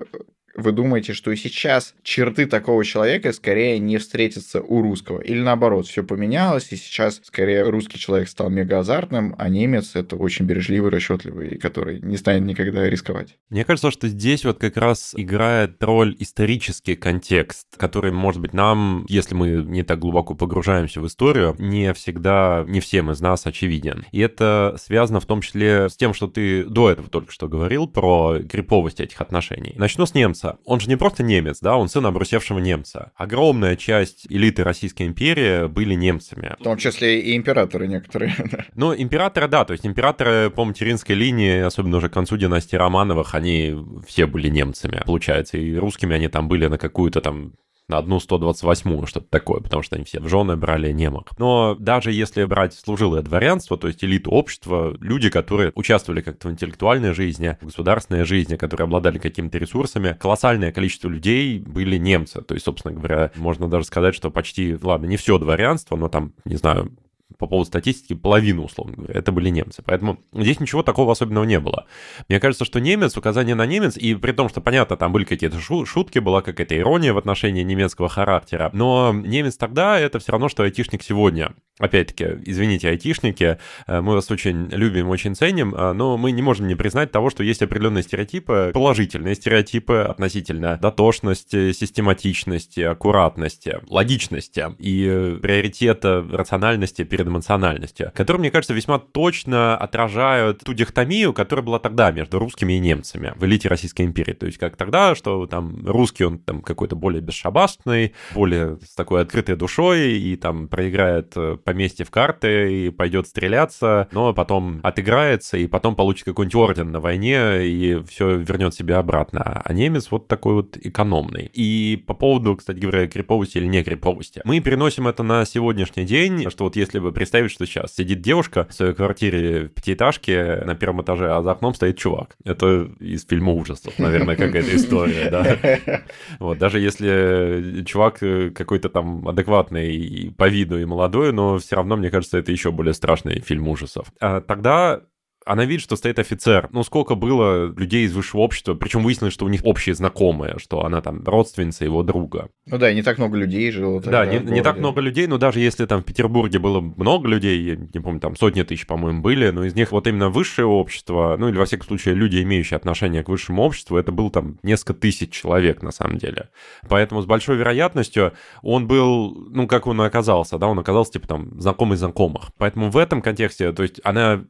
[0.57, 5.21] вы думаете, что и сейчас черты такого человека скорее не встретятся у русского?
[5.21, 10.15] Или наоборот, все поменялось, и сейчас скорее русский человек стал мега азартным, а немец это
[10.15, 13.37] очень бережливый, расчетливый, который не станет никогда рисковать?
[13.49, 19.05] Мне кажется, что здесь вот как раз играет роль исторический контекст, который, может быть, нам,
[19.07, 24.05] если мы не так глубоко погружаемся в историю, не всегда, не всем из нас очевиден.
[24.11, 27.87] И это связано в том числе с тем, что ты до этого только что говорил
[27.87, 29.75] про криповость этих отношений.
[29.77, 30.59] Начну с немца немца.
[30.65, 33.11] Он же не просто немец, да, он сын обрусевшего немца.
[33.15, 36.55] Огромная часть элиты Российской империи были немцами.
[36.59, 38.35] В том числе и императоры некоторые.
[38.75, 43.33] Ну, императоры, да, то есть императоры по материнской линии, особенно уже к концу династии Романовых,
[43.33, 47.53] они все были немцами, получается, и русскими они там были на какую-то там
[47.89, 51.31] на одну 128-ю, что-то такое, потому что они все в жены брали немок.
[51.37, 56.51] Но даже если брать служилое дворянство, то есть элиту общества, люди, которые участвовали как-то в
[56.51, 62.41] интеллектуальной жизни, в государственной жизни, которые обладали какими-то ресурсами, колоссальное количество людей были немцы.
[62.41, 66.33] То есть, собственно говоря, можно даже сказать, что почти, ладно, не все дворянство, но там,
[66.43, 66.91] не знаю,
[67.37, 69.83] по поводу статистики половину, условно говоря, это были немцы.
[69.85, 71.85] Поэтому здесь ничего такого особенного не было.
[72.29, 75.59] Мне кажется, что немец, указание на немец, и при том, что, понятно, там были какие-то
[75.59, 80.63] шутки, была какая-то ирония в отношении немецкого характера, но немец тогда это все равно, что
[80.63, 81.53] айтишник сегодня.
[81.79, 86.67] Опять-таки, извините, айтишники, э, мы вас очень любим, очень ценим, э, но мы не можем
[86.67, 95.05] не признать того, что есть определенные стереотипы, положительные стереотипы относительно дотошности, систематичности, аккуратности, логичности и
[95.07, 101.77] э, приоритета рациональности перед эмоциональностью, которые, мне кажется, весьма точно отражают ту дихотомию, которая была
[101.77, 104.33] тогда между русскими и немцами в элите Российской империи.
[104.33, 109.21] То есть как тогда, что там русский, он там какой-то более бесшабашный, более с такой
[109.21, 111.35] открытой душой и там проиграет
[111.67, 117.01] поместье в карты и пойдет стреляться, но потом отыграется и потом получит какой-нибудь орден на
[117.01, 119.61] войне и все вернет себе обратно.
[119.65, 121.51] А немец вот такой вот экономный.
[121.53, 124.39] И по поводу, кстати говоря, криповости или не криповости.
[124.45, 128.65] Мы переносим это на сегодняшний день, что вот если бы представить, что сейчас сидит девушка
[128.69, 132.37] в своей квартире в пятиэтажке на первом этаже, а за окном стоит чувак.
[132.45, 135.99] Это из фильма ужасов, наверное, какая-то история, да.
[136.39, 138.19] Вот, даже если чувак
[138.55, 142.93] какой-то там адекватный по виду и молодой, но все равно, мне кажется, это еще более
[142.93, 144.11] страшный фильм ужасов.
[144.19, 145.01] А тогда
[145.47, 146.69] она видит, что стоит офицер.
[146.71, 150.83] Ну, сколько было людей из высшего общества, причем выяснилось, что у них общие знакомые, что
[150.85, 152.49] она там родственница его друга.
[152.65, 154.01] Ну да, не так много людей жило.
[154.01, 157.61] Да, не, не так много людей, но даже если там в Петербурге было много людей,
[157.61, 161.35] я не помню, там сотни тысяч, по-моему, были, но из них вот именно высшее общество,
[161.39, 164.93] ну или во всяком случае люди, имеющие отношение к высшему обществу, это был там несколько
[164.93, 166.49] тысяч человек на самом деле.
[166.87, 171.59] Поэтому с большой вероятностью он был, ну как он оказался, да, он оказался типа там
[171.59, 172.51] знакомый знакомых.
[172.57, 174.45] Поэтому в этом контексте, то есть она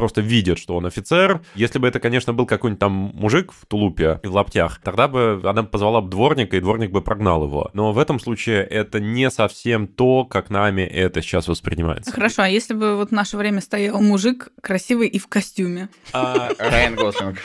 [0.00, 1.42] просто видят, что он офицер.
[1.54, 5.42] Если бы это, конечно, был какой-нибудь там мужик в тулупе и в лаптях, тогда бы
[5.44, 7.70] она позвала бы дворника, и дворник бы прогнал его.
[7.74, 12.10] Но в этом случае это не совсем то, как нами это сейчас воспринимается.
[12.12, 15.90] Хорошо, а если бы вот в наше время стоял мужик красивый и в костюме?
[16.14, 17.36] А, Райан Гослинг.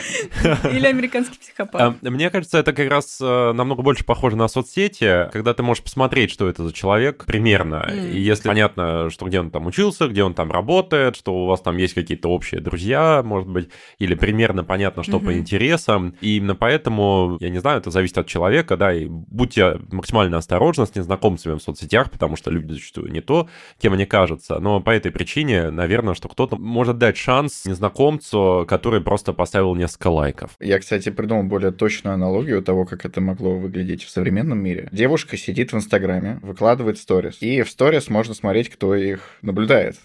[0.71, 1.81] Или американский психопат?
[2.01, 5.83] А, мне кажется, это как раз э, намного больше похоже на соцсети, когда ты можешь
[5.83, 7.85] посмотреть, что это за человек примерно.
[7.93, 11.59] И если понятно, что где он там учился, где он там работает, что у вас
[11.59, 16.15] там есть какие-то общие друзья, может быть, или примерно понятно, что по интересам.
[16.21, 20.85] И именно поэтому, я не знаю, это зависит от человека, да, и будьте максимально осторожны
[20.85, 23.47] с незнакомцами в соцсетях, потому что люди зачастую не то,
[23.79, 24.59] кем они кажутся.
[24.59, 30.07] Но по этой причине, наверное, что кто-то может дать шанс незнакомцу, который просто поставил несколько
[30.07, 30.51] лайков.
[30.59, 34.89] Я, кстати, придумал более точную аналогию того, как это могло выглядеть в современном мире.
[34.91, 39.97] Девушка сидит в Инстаграме, выкладывает сторис, и в сторис можно смотреть, кто их наблюдает.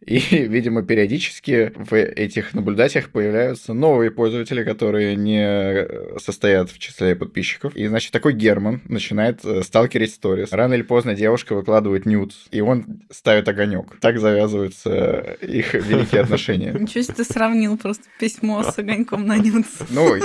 [0.00, 7.74] И, видимо, периодически в этих наблюдателях появляются новые пользователи, которые не состоят в числе подписчиков.
[7.76, 10.52] И, значит, такой Герман начинает э, сталкерить сторис.
[10.52, 13.98] Рано или поздно девушка выкладывает нюд, и он ставит огонек.
[14.00, 16.72] Так завязываются их великие отношения.
[16.72, 19.66] Ничего себе ты сравнил просто письмо с огоньком на нюд.
[19.90, 20.16] Ну,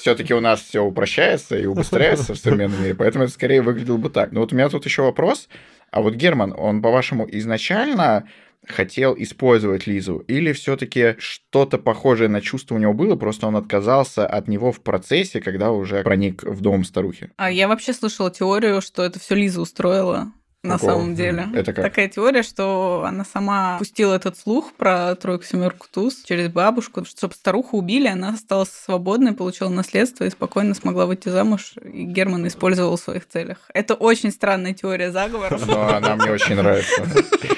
[0.00, 4.10] все-таки у нас все упрощается и убыстряется в современном мире, поэтому это скорее выглядело бы
[4.10, 4.32] так.
[4.32, 5.48] Но вот у меня тут еще вопрос.
[5.90, 8.28] А вот Герман, он, по-вашему, изначально
[8.68, 10.18] хотел использовать Лизу?
[10.28, 14.80] Или все-таки что-то похожее на чувство у него было, просто он отказался от него в
[14.80, 17.30] процессе, когда уже проник в дом старухи?
[17.36, 20.32] А я вообще слышала теорию, что это все Лиза устроила
[20.64, 20.90] на Какого?
[20.90, 21.48] самом деле.
[21.54, 21.84] Это как?
[21.84, 27.34] Такая теория, что она сама пустила этот слух про тройку, семерку, туз через бабушку, чтобы
[27.34, 32.96] старуху убили, она осталась свободной, получила наследство и спокойно смогла выйти замуж, и Герман использовал
[32.96, 33.58] в своих целях.
[33.72, 35.60] Это очень странная теория заговора.
[35.64, 37.04] Но она мне очень нравится.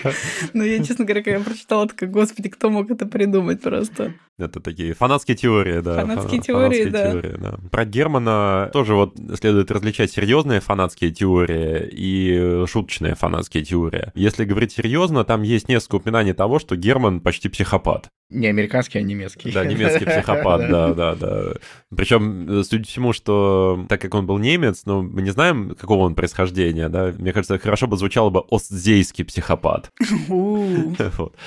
[0.52, 4.14] Но я, честно говоря, когда я прочитала, такая, господи, кто мог это придумать просто?
[4.40, 6.00] Это такие фанатские теории, да.
[6.00, 7.12] Фанатские теории, да.
[7.12, 7.58] теории, да.
[7.70, 14.10] Про Германа тоже вот следует различать серьезные фанатские теории и шуточные фанатские теории.
[14.14, 18.10] Если говорить серьезно, там есть несколько упоминаний того, что Герман почти психопат.
[18.30, 19.50] Не американский, а немецкий.
[19.50, 21.52] Да, немецкий психопат, да, да, да.
[21.94, 26.04] Причем, судя по всему, что так как он был немец, но мы не знаем, какого
[26.04, 29.90] он происхождения, да, мне кажется, хорошо бы звучало бы остзейский психопат.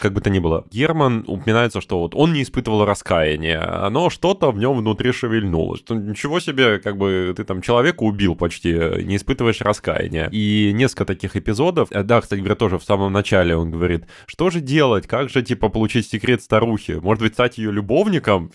[0.01, 0.65] Как бы то ни было.
[0.71, 5.84] Герман упоминается, что вот он не испытывал раскаяния, но что-то в нем внутри шевельнулось.
[5.89, 10.27] Ничего себе, как бы ты там человека убил почти, не испытываешь раскаяния.
[10.32, 14.50] И несколько таких эпизодов, э, да, кстати говоря, тоже в самом начале он говорит, что
[14.50, 17.00] же делать, как же, типа, получить секрет старухи.
[17.02, 18.52] Может быть, стать ее любовником?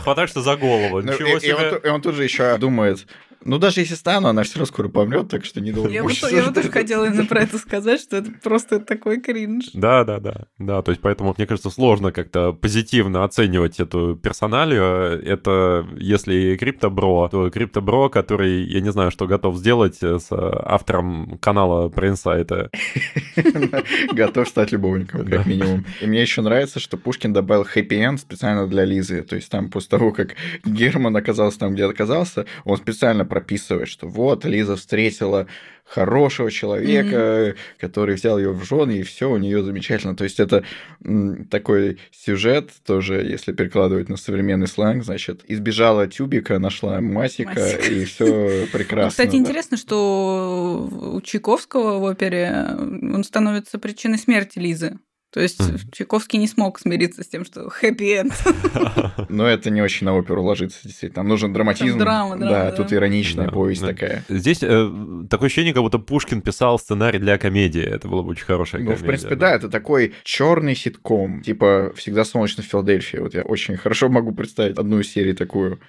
[0.00, 1.00] Хватаешься за голову.
[1.02, 1.80] Ну, Ничего себе.
[1.84, 3.06] И он тут же еще думает,
[3.46, 5.92] ну, даже если стану, она все равно скоро помрет, так что не думаю.
[5.92, 9.70] Я, вот, я вот тоже хотела именно про это сказать, что это просто такой кринж.
[9.72, 10.46] Да, да, да.
[10.58, 15.22] Да, то есть поэтому, мне кажется, сложно как-то позитивно оценивать эту персоналию.
[15.24, 21.88] Это, если криптобро, то криптобро, который, я не знаю, что готов сделать с автором канала
[21.88, 22.70] про инсайты.
[24.12, 25.84] Готов стать любовником, как минимум.
[26.00, 29.22] И мне еще нравится, что Пушкин добавил хэппи-энд специально для Лизы.
[29.22, 34.08] То есть там после того, как Герман оказался там, где оказался, он специально прописывает, что
[34.08, 35.46] вот Лиза встретила
[35.84, 37.56] хорошего человека, mm-hmm.
[37.78, 40.16] который взял ее в жены, и все у нее замечательно.
[40.16, 40.64] То есть это
[41.50, 47.92] такой сюжет, тоже, если перекладывать на современный сленг, значит, избежала тюбика, нашла масика, масика.
[47.92, 49.10] и все прекрасно.
[49.10, 49.36] Кстати, да.
[49.36, 54.98] интересно, что у Чайковского в опере он становится причиной смерти Лизы.
[55.36, 55.80] То есть mm.
[55.92, 58.32] Чайковский не смог смириться с тем, что хэппи-энд.
[59.28, 61.16] Но это не очень на оперу ложится, действительно.
[61.16, 61.98] Там нужен драматизм.
[61.98, 64.24] драма, драма, да, тут ироничная повесть такая.
[64.30, 64.90] Здесь э,
[65.28, 67.82] такое ощущение, как будто Пушкин писал сценарий для комедии.
[67.82, 68.98] Это было бы очень хорошая комедия.
[68.98, 71.42] Ну, в принципе, да, это такой черный ситком.
[71.42, 73.18] Типа «Всегда солнечно в Филадельфии».
[73.18, 75.80] Вот я очень хорошо могу представить одну из серий такую.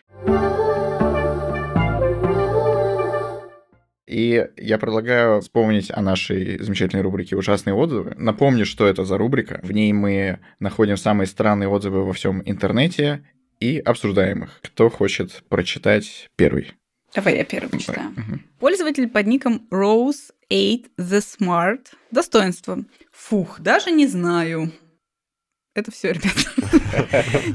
[4.08, 8.14] И я предлагаю вспомнить о нашей замечательной рубрике «Ужасные отзывы».
[8.18, 9.60] Напомню, что это за рубрика.
[9.64, 13.26] В ней мы находим самые странные отзывы во всем интернете
[13.60, 14.60] и обсуждаем их.
[14.64, 16.72] Кто хочет прочитать первый?
[17.14, 18.12] Давай я первый почитаю.
[18.12, 18.40] Угу.
[18.60, 21.88] Пользователь под ником Rose 8 The Smart.
[22.12, 22.80] Достоинство.
[23.12, 24.72] Фух, даже не знаю.
[25.78, 26.34] Это все, ребят.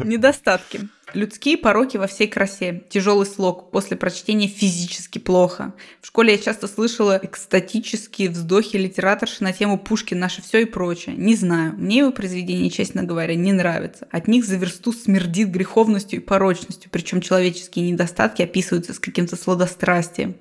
[0.04, 0.88] Недостатки.
[1.12, 2.84] Людские пороки во всей красе.
[2.88, 3.72] Тяжелый слог.
[3.72, 5.74] После прочтения физически плохо.
[6.00, 11.16] В школе я часто слышала экстатические вздохи литераторши на тему Пушкин, наше все и прочее.
[11.16, 11.74] Не знаю.
[11.76, 14.06] Мне его произведения, честно говоря, не нравятся.
[14.12, 16.92] От них за версту смердит греховностью и порочностью.
[16.92, 20.36] Причем человеческие недостатки описываются с каким-то сладострастием.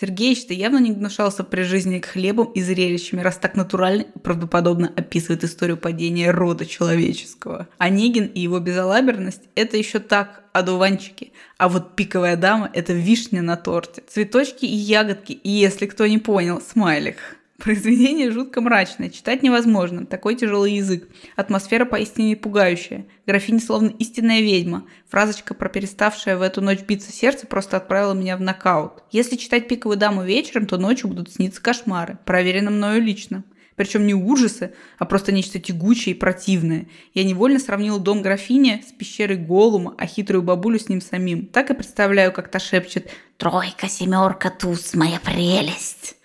[0.00, 4.92] Сергеевич-то явно не гнушался при жизни к хлебам и зрелищами, раз так натурально и правдоподобно
[4.96, 7.68] описывает историю падения рода человеческого.
[7.78, 11.32] Онегин и его безалаберность– это еще так, одуванчики.
[11.58, 14.02] А вот пиковая дама– это вишня на торте.
[14.08, 17.18] Цветочки и ягодки, и если кто не понял, смайлик.
[17.64, 21.08] Произведение жутко мрачное, читать невозможно, такой тяжелый язык.
[21.34, 23.06] Атмосфера поистине пугающая.
[23.26, 24.84] Графиня словно истинная ведьма.
[25.08, 29.02] Фразочка про переставшее в эту ночь биться сердце просто отправила меня в нокаут.
[29.10, 32.18] Если читать «Пиковую даму» вечером, то ночью будут сниться кошмары.
[32.26, 33.44] Проверено мною лично.
[33.76, 36.88] Причем не ужасы, а просто нечто тягучее и противное.
[37.14, 41.46] Я невольно сравнила дом графини с пещерой Голума, а хитрую бабулю с ним самим.
[41.46, 46.16] Так и представляю, как та шепчет «Тройка, семерка, туз, моя прелесть».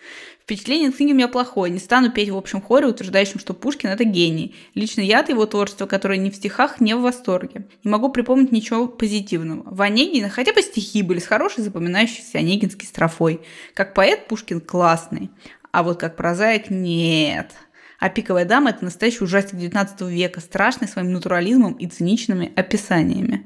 [0.49, 1.71] Впечатление от книги у меня плохое.
[1.71, 4.55] Не стану петь в общем хоре, утверждающем, что Пушкин– это гений.
[4.73, 7.67] Лично я от его творчества, которое не в стихах, не в восторге.
[7.83, 9.61] Не могу припомнить ничего позитивного.
[9.69, 13.41] В Онегине хотя бы стихи были с хорошей запоминающейся онегинской строфой.
[13.75, 15.29] Как поэт Пушкин классный.
[15.71, 17.51] А вот как прозаик– нет.
[17.99, 23.45] А «Пиковая дама»– это настоящий ужастик XIX века, страшный своим натурализмом и циничными описаниями.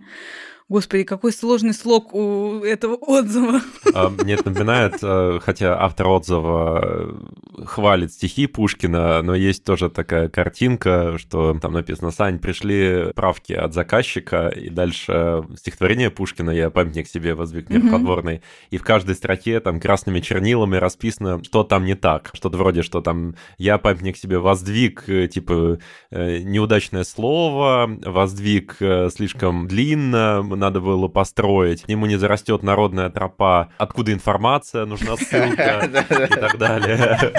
[0.69, 3.61] Господи, какой сложный слог у этого отзыва.
[3.93, 9.89] А, мне это напоминает, э, хотя автор отзыва э, хвалит стихи Пушкина, но есть тоже
[9.89, 16.69] такая картинка, что там написано «Сань, пришли правки от заказчика», и дальше стихотворение Пушкина «Я
[16.69, 18.41] памятник себе воздвиг мир подворный»,
[18.71, 22.31] и в каждой строке там красными чернилами расписано, что там не так.
[22.33, 28.77] Что-то вроде, что там «Я памятник себе воздвиг», э, типа неудачное слово, воздвиг
[29.11, 35.89] слишком длинно, надо было построить, к нему не зарастет народная тропа, откуда информация, нужна ссылка
[36.09, 37.33] и так далее.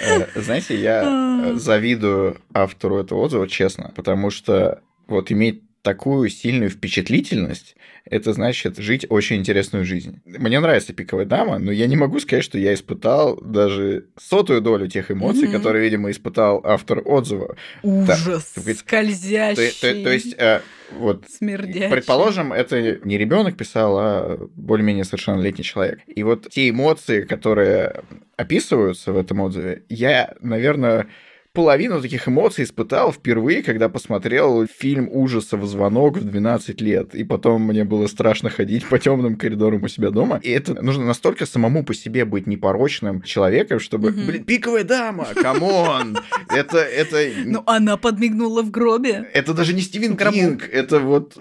[0.00, 7.76] Э, знаете, я завидую автору этого отзыва, честно, потому что вот иметь такую сильную впечатлительность,
[8.06, 10.20] это значит жить очень интересную жизнь.
[10.24, 14.88] Мне нравится пиковая дама, но я не могу сказать, что я испытал даже сотую долю
[14.88, 15.52] тех эмоций, mm-hmm.
[15.52, 17.56] которые, видимо, испытал автор отзыва.
[17.82, 19.70] Ужас, так, скользящий.
[19.80, 20.60] То, то, то есть, э,
[20.92, 21.90] вот, Смердящий.
[21.90, 26.00] предположим, это не ребенок писал, а более-менее совершеннолетний человек.
[26.06, 28.04] И вот те эмоции, которые
[28.36, 31.08] описываются в этом отзыве, я, наверное,
[31.54, 37.14] половину таких эмоций испытал впервые, когда посмотрел фильм ужасов «Звонок» в 12 лет.
[37.14, 40.40] И потом мне было страшно ходить по темным коридорам у себя дома.
[40.42, 44.10] И это нужно настолько самому по себе быть непорочным человеком, чтобы...
[44.10, 44.26] Mm-hmm.
[44.26, 46.18] Блин, пиковая дама, come on!
[46.50, 47.18] Это, это...
[47.44, 49.28] Ну, она подмигнула в гробе.
[49.32, 50.68] Это даже не Стивен Кинг.
[50.68, 51.36] Это вот...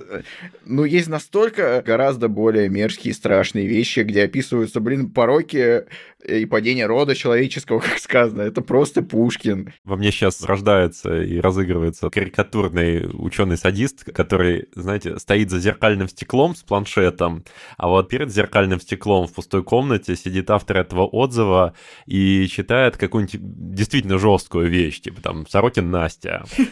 [0.66, 5.84] Ну, есть настолько гораздо более мерзкие и страшные вещи, где описываются, блин, пороки
[6.26, 8.42] и падение рода человеческого, как сказано.
[8.42, 9.74] Это просто Пушкин.
[9.84, 16.64] Во мне сейчас рождается и разыгрывается карикатурный ученый-садист, который, знаете, стоит за зеркальным стеклом с
[16.64, 17.44] планшетом,
[17.78, 21.74] а вот перед зеркальным стеклом в пустой комнате сидит автор этого отзыва
[22.06, 23.40] и читает какую-нибудь
[23.76, 26.46] действительно жесткую вещь, типа там Сорокин Настя.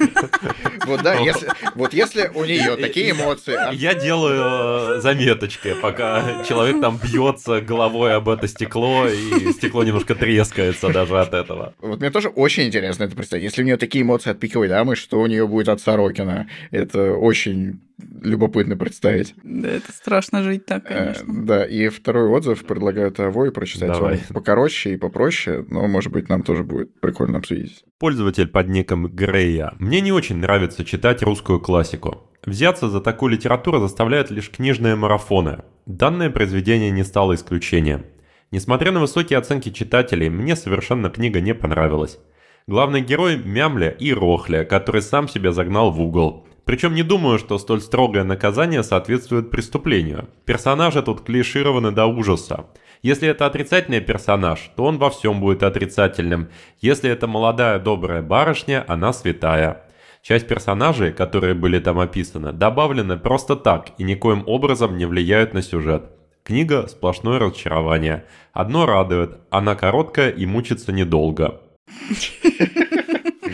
[0.87, 3.55] Вот да, если, вот если у нее такие эмоции.
[3.55, 10.15] А Я делаю заметочки, пока человек там бьется головой об это стекло и стекло немножко
[10.15, 11.73] трескается даже от этого.
[11.81, 13.43] Вот мне тоже очень интересно это представить.
[13.43, 16.47] Если у нее такие эмоции от пиковой дамы, что у нее будет от Сорокина?
[16.71, 17.81] Это очень
[18.21, 19.33] любопытно представить.
[19.43, 21.45] Да, это страшно жить так, э, конечно.
[21.45, 23.91] Да, и второй отзыв предлагаю Тавой прочитать.
[23.91, 24.13] Давай.
[24.15, 27.83] Он покороче и попроще, но, может быть, нам тоже будет прикольно обсудить.
[27.99, 29.73] Пользователь под ником Грея.
[29.79, 32.29] Мне не очень нравится читать русскую классику.
[32.43, 35.63] Взяться за такую литературу заставляют лишь книжные марафоны.
[35.85, 38.05] Данное произведение не стало исключением.
[38.51, 42.19] Несмотря на высокие оценки читателей, мне совершенно книга не понравилась.
[42.67, 46.45] Главный герой Мямля и Рохля, который сам себя загнал в угол.
[46.65, 50.27] Причем не думаю, что столь строгое наказание соответствует преступлению.
[50.45, 52.65] Персонажи тут клишированы до ужаса.
[53.01, 56.49] Если это отрицательный персонаж, то он во всем будет отрицательным.
[56.81, 59.85] Если это молодая добрая барышня, она святая.
[60.21, 65.63] Часть персонажей, которые были там описаны, добавлены просто так и никоим образом не влияют на
[65.63, 66.03] сюжет.
[66.43, 68.25] Книга– сплошное разочарование.
[68.53, 71.61] Одно радует– она короткая и мучится недолго.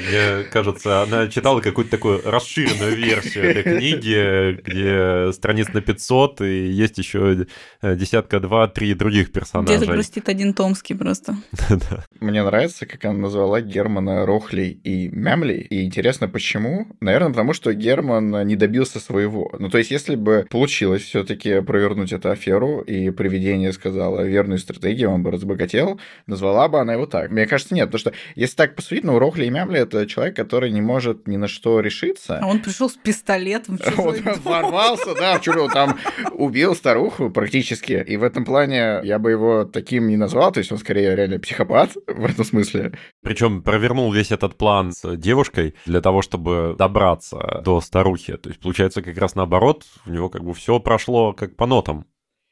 [0.08, 6.68] Мне кажется, она читала какую-то такую расширенную версию этой книги, где страниц на 500, и
[6.68, 7.45] есть еще
[7.82, 9.78] десятка два-три других персонажей.
[9.78, 11.36] Где-то грустит один Томский просто.
[12.20, 15.60] Мне нравится, как она назвала Германа Рохлей и Мямлей.
[15.62, 16.88] И интересно, почему?
[16.99, 19.51] Наверное, потому что Герман не добился своего.
[19.60, 25.12] Ну, то есть, если бы получилось все-таки провернуть эту аферу, и привидение сказала верную стратегию,
[25.12, 27.32] он бы разбогател, назвала бы она его так.
[27.32, 30.72] Мне кажется, нет, потому что если так посудить, ну, Рохли и Мямли— это человек, который
[30.72, 32.39] не может ни на что решиться.
[32.41, 33.80] А он пришел с пистолетом.
[33.98, 35.98] Он ворвался, да, в там
[36.32, 38.04] убил старуху практически.
[38.08, 41.39] И в этом плане я бы его таким не назвал, то есть он скорее реально
[41.39, 42.93] психопат в этом смысле.
[43.24, 48.38] Причем провернул весь этот план с девушкой для того, чтобы добраться до старухи.
[48.38, 52.06] То есть, получается, как раз наоборот, у него как бы все прошло как по нотам.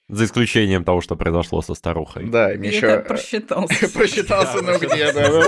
[0.08, 2.26] За исключением того, что произошло со старухой.
[2.26, 3.00] Да, мне еще...
[3.00, 3.90] просчитался.
[3.94, 5.42] Просчитался, ну где, да.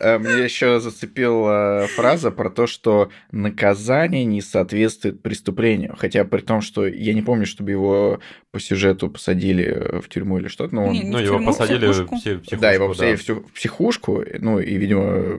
[0.00, 5.94] Э, мне еще зацепила фраза про то, что наказание не соответствует преступлению.
[5.96, 8.20] Хотя при том, что я не помню, чтобы его
[8.50, 10.74] по сюжету посадили в тюрьму или что-то.
[10.74, 12.56] Ну, ну его посадили в психушку.
[12.56, 14.24] Да, его посадили в психушку.
[14.40, 15.38] Ну, и, видимо,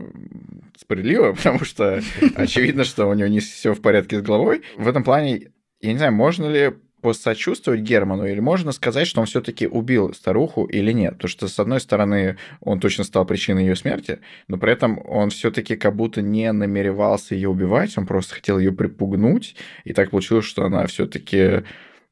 [0.80, 2.02] справедливо, потому что
[2.36, 4.64] очевидно, что у него не все в порядке с головой.
[4.78, 9.28] В этом плане, я не знаю, можно ли посочувствовать Герману, или можно сказать, что он
[9.28, 11.14] все-таки убил старуху или нет?
[11.14, 15.30] Потому что, с одной стороны, он точно стал причиной ее смерти, но при этом он
[15.30, 20.46] все-таки как будто не намеревался ее убивать, он просто хотел ее припугнуть, и так получилось,
[20.46, 21.64] что она все-таки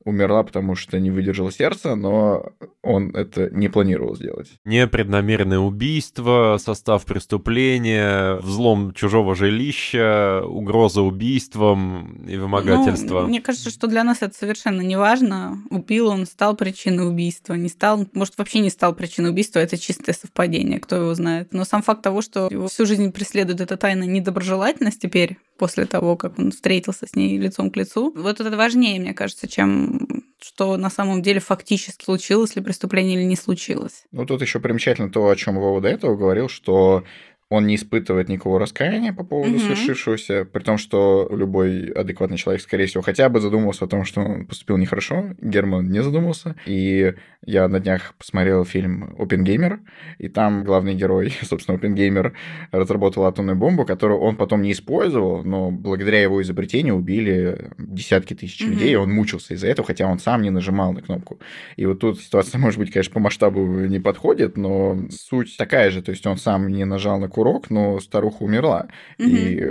[0.05, 2.53] умерла, потому что не выдержала сердце, но
[2.83, 4.49] он это не планировал сделать.
[4.63, 13.21] Непреднамеренное убийство, состав преступления, взлом чужого жилища, угроза убийством и вымогательство.
[13.21, 15.63] Ну, мне кажется, что для нас это совершенно не важно.
[15.71, 20.13] Убил он, стал причиной убийства, не стал, может, вообще не стал причиной убийства, это чистое
[20.13, 21.51] совпадение, кто его знает.
[21.51, 26.15] Но сам факт того, что его всю жизнь преследует эта тайна недоброжелательность теперь, после того,
[26.15, 28.13] как он встретился с ней лицом к лицу.
[28.15, 29.94] Вот это важнее, мне кажется, чем
[30.41, 34.03] что на самом деле фактически случилось ли преступление или не случилось.
[34.11, 37.03] Ну, тут еще примечательно то, о чем Вова до этого говорил, что
[37.49, 39.59] он не испытывает никакого раскаяния по поводу угу.
[39.59, 44.21] совершившегося, при том, что любой адекватный человек, скорее всего, хотя бы задумался о том, что
[44.21, 45.35] он поступил нехорошо.
[45.39, 46.55] Герман не задумался.
[46.65, 47.13] И
[47.45, 49.79] я на днях посмотрел фильм «Опенгеймер»,
[50.17, 52.33] и там главный герой, собственно, Опенгеймер,
[52.71, 58.61] разработал атомную бомбу, которую он потом не использовал, но благодаря его изобретению убили десятки тысяч
[58.61, 58.71] угу.
[58.71, 61.39] людей, и он мучился из-за этого, хотя он сам не нажимал на кнопку.
[61.75, 66.01] И вот тут ситуация, может быть, конечно, по масштабу не подходит, но суть такая же,
[66.01, 68.87] то есть он сам не нажал на курок, но старуха умерла.
[69.19, 69.27] Угу.
[69.27, 69.69] И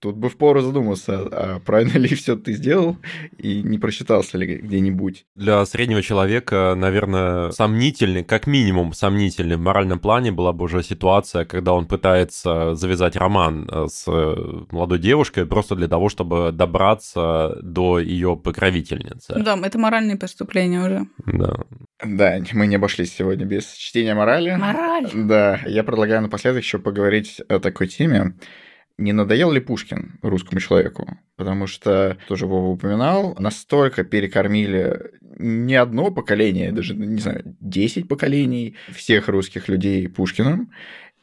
[0.00, 2.96] Тут бы впору задуматься, а правильно ли все ты сделал
[3.36, 5.26] и не просчитался ли где-нибудь.
[5.34, 11.44] Для среднего человека, наверное, сомнительный, как минимум сомнительный в моральном плане была бы уже ситуация,
[11.44, 17.58] когда он пытается завязать роман э, с э, молодой девушкой просто для того, чтобы добраться
[17.62, 19.34] до ее покровительницы.
[19.38, 21.06] Да, это моральные преступления уже.
[21.26, 21.56] Да.
[22.02, 24.56] Да, мы не обошлись сегодня без чтения морали.
[24.56, 25.10] Мораль.
[25.12, 28.34] Да, я предлагаю напоследок еще поговорить о такой теме
[29.00, 31.18] не надоел ли Пушкин русскому человеку?
[31.36, 38.76] Потому что, тоже Вова упоминал, настолько перекормили не одно поколение, даже, не знаю, 10 поколений
[38.94, 40.70] всех русских людей Пушкиным,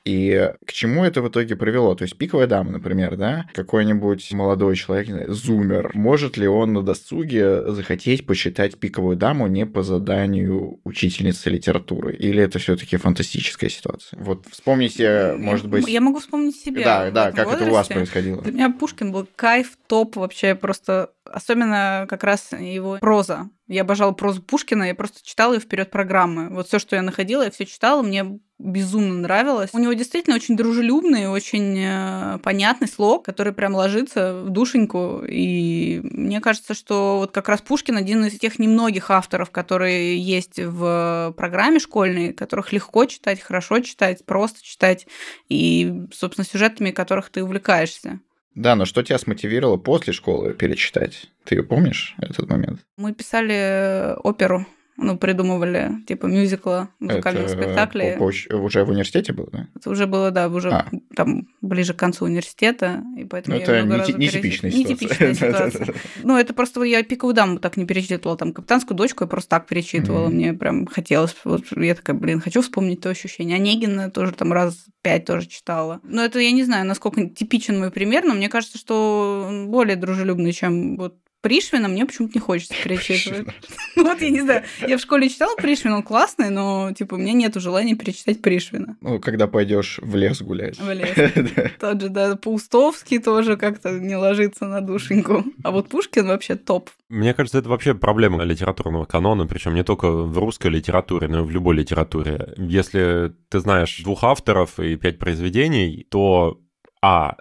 [0.07, 1.93] и к чему это в итоге привело?
[1.93, 6.71] То есть пиковая дама, например, да, какой-нибудь молодой человек, не знаю, зумер, может ли он
[6.71, 12.15] на досуге захотеть почитать пиковую даму не по заданию учительницы литературы?
[12.15, 14.17] Или это все таки фантастическая ситуация?
[14.17, 15.85] Вот вспомните, может быть...
[15.89, 16.83] Я могу вспомнить себя.
[16.85, 17.65] Да, да, как возрасте.
[17.65, 18.41] это у вас происходило.
[18.41, 23.49] Для меня Пушкин был кайф, топ вообще просто особенно как раз его проза.
[23.67, 26.49] Я обожала прозу Пушкина, я просто читала ее вперед программы.
[26.49, 29.69] Вот все, что я находила, я все читала, мне безумно нравилось.
[29.73, 35.21] У него действительно очень дружелюбный, очень э, понятный слог, который прям ложится в душеньку.
[35.27, 40.59] И мне кажется, что вот как раз Пушкин один из тех немногих авторов, которые есть
[40.59, 45.07] в программе школьной, которых легко читать, хорошо читать, просто читать,
[45.49, 48.21] и, собственно, сюжетами которых ты увлекаешься.
[48.57, 51.29] Да, но что тебя смотивировало после школы перечитать?
[51.43, 52.79] Ты ее помнишь, этот момент?
[52.97, 54.65] Мы писали оперу
[54.97, 58.17] ну, придумывали, типа, мюзикла, музыкального это спектакля.
[58.17, 59.67] По, по, уже в университете было, да?
[59.75, 60.87] Это уже было, да, уже а.
[61.15, 64.95] там ближе к концу университета, и поэтому ну, это не, нетипичная ситуация.
[64.95, 65.95] Нетипичная ситуация.
[66.23, 69.67] Ну, это просто я пиковую даму так не перечитывала, там, капитанскую дочку я просто так
[69.67, 73.57] перечитывала, мне прям хотелось, вот я такая, блин, хочу вспомнить то ощущение.
[73.57, 75.99] Онегина тоже там раз пять тоже читала.
[76.03, 80.53] Но это я не знаю, насколько типичен мой пример, но мне кажется, что более дружелюбный,
[80.53, 83.47] чем вот Пришвина мне почему-то не хочется перечитывать.
[83.95, 87.33] Вот, я не знаю, я в школе читала Пришвина, он классный, но, типа, у меня
[87.33, 88.95] нет желания перечитать Пришвина.
[89.01, 90.77] Ну, когда пойдешь в лес гулять.
[90.77, 91.71] В лес.
[91.79, 95.43] Тот же, да, Паустовский тоже как-то не ложится на душеньку.
[95.63, 96.91] А вот Пушкин вообще топ.
[97.09, 101.43] Мне кажется, это вообще проблема литературного канона, причем не только в русской литературе, но и
[101.43, 102.53] в любой литературе.
[102.57, 106.59] Если ты знаешь двух авторов и пять произведений, то
[107.01, 107.37] а,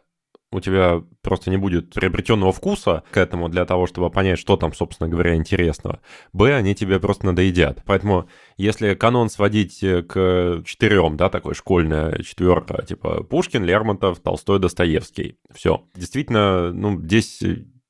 [0.57, 4.73] у тебя просто не будет приобретенного вкуса к этому для того, чтобы понять, что там,
[4.73, 6.01] собственно говоря, интересного.
[6.33, 7.83] Б, они тебе просто надоедят.
[7.85, 8.27] Поэтому,
[8.57, 15.85] если канон сводить к четырем, да, такой школьная четверка, типа Пушкин, Лермонтов, Толстой, Достоевский, все.
[15.95, 17.43] Действительно, ну, здесь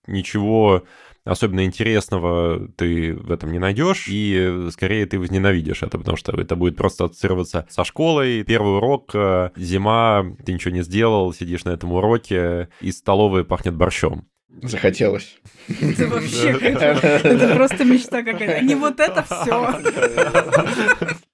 [0.08, 0.82] ничего
[1.26, 6.56] особенно интересного ты в этом не найдешь, и скорее ты возненавидишь это, потому что это
[6.56, 8.44] будет просто ассоциироваться со школой.
[8.44, 13.74] Первый урок, э, зима, ты ничего не сделал, сидишь на этом уроке, из столовой пахнет
[13.74, 14.26] борщом.
[14.62, 15.38] Захотелось.
[15.68, 18.64] Это вообще Это просто мечта какая-то.
[18.64, 19.80] Не вот это все.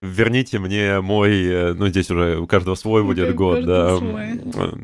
[0.00, 1.44] Верните мне мой...
[1.44, 3.98] Э, ну, здесь уже у каждого свой будет год, да.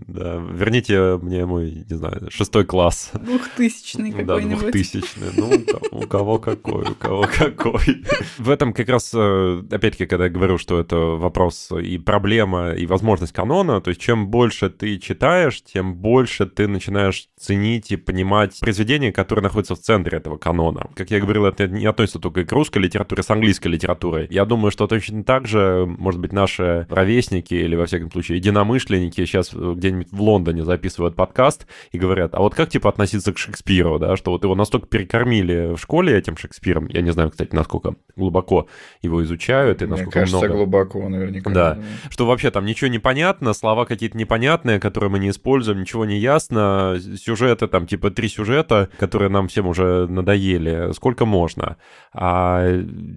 [0.06, 0.42] Да.
[0.52, 3.10] Верните мне мой, не знаю, шестой класс.
[3.14, 4.50] Двухтысячный какой-нибудь.
[4.50, 5.28] Да, двухтысячный.
[5.36, 5.50] Ну,
[5.90, 8.04] у кого какой, у кого какой.
[8.38, 12.86] В этом как раз, э, опять-таки, когда я говорю, что это вопрос и проблема, и
[12.86, 18.27] возможность канона, то есть чем больше ты читаешь, тем больше ты начинаешь ценить и понимать
[18.60, 20.88] произведения, которые находятся в центре этого канона.
[20.94, 24.26] Как я говорил, это не относится только к русской литературе, с английской литературой.
[24.30, 29.24] Я думаю, что точно так же, может быть, наши ровесники или, во всяком случае, единомышленники
[29.24, 33.98] сейчас где-нибудь в Лондоне записывают подкаст и говорят, а вот как, типа, относиться к Шекспиру,
[33.98, 37.94] да, что вот его настолько перекормили в школе этим Шекспиром, я не знаю, кстати, насколько
[38.16, 38.68] глубоко
[39.02, 40.54] его изучают и насколько Мне кажется, много...
[40.54, 41.50] глубоко наверняка.
[41.50, 41.78] Да,
[42.10, 46.18] что вообще там ничего не понятно, слова какие-то непонятные, которые мы не используем, ничего не
[46.18, 51.76] ясно, сюжеты там, типа, три сюжета, которые нам всем уже надоели, сколько можно.
[52.12, 52.66] А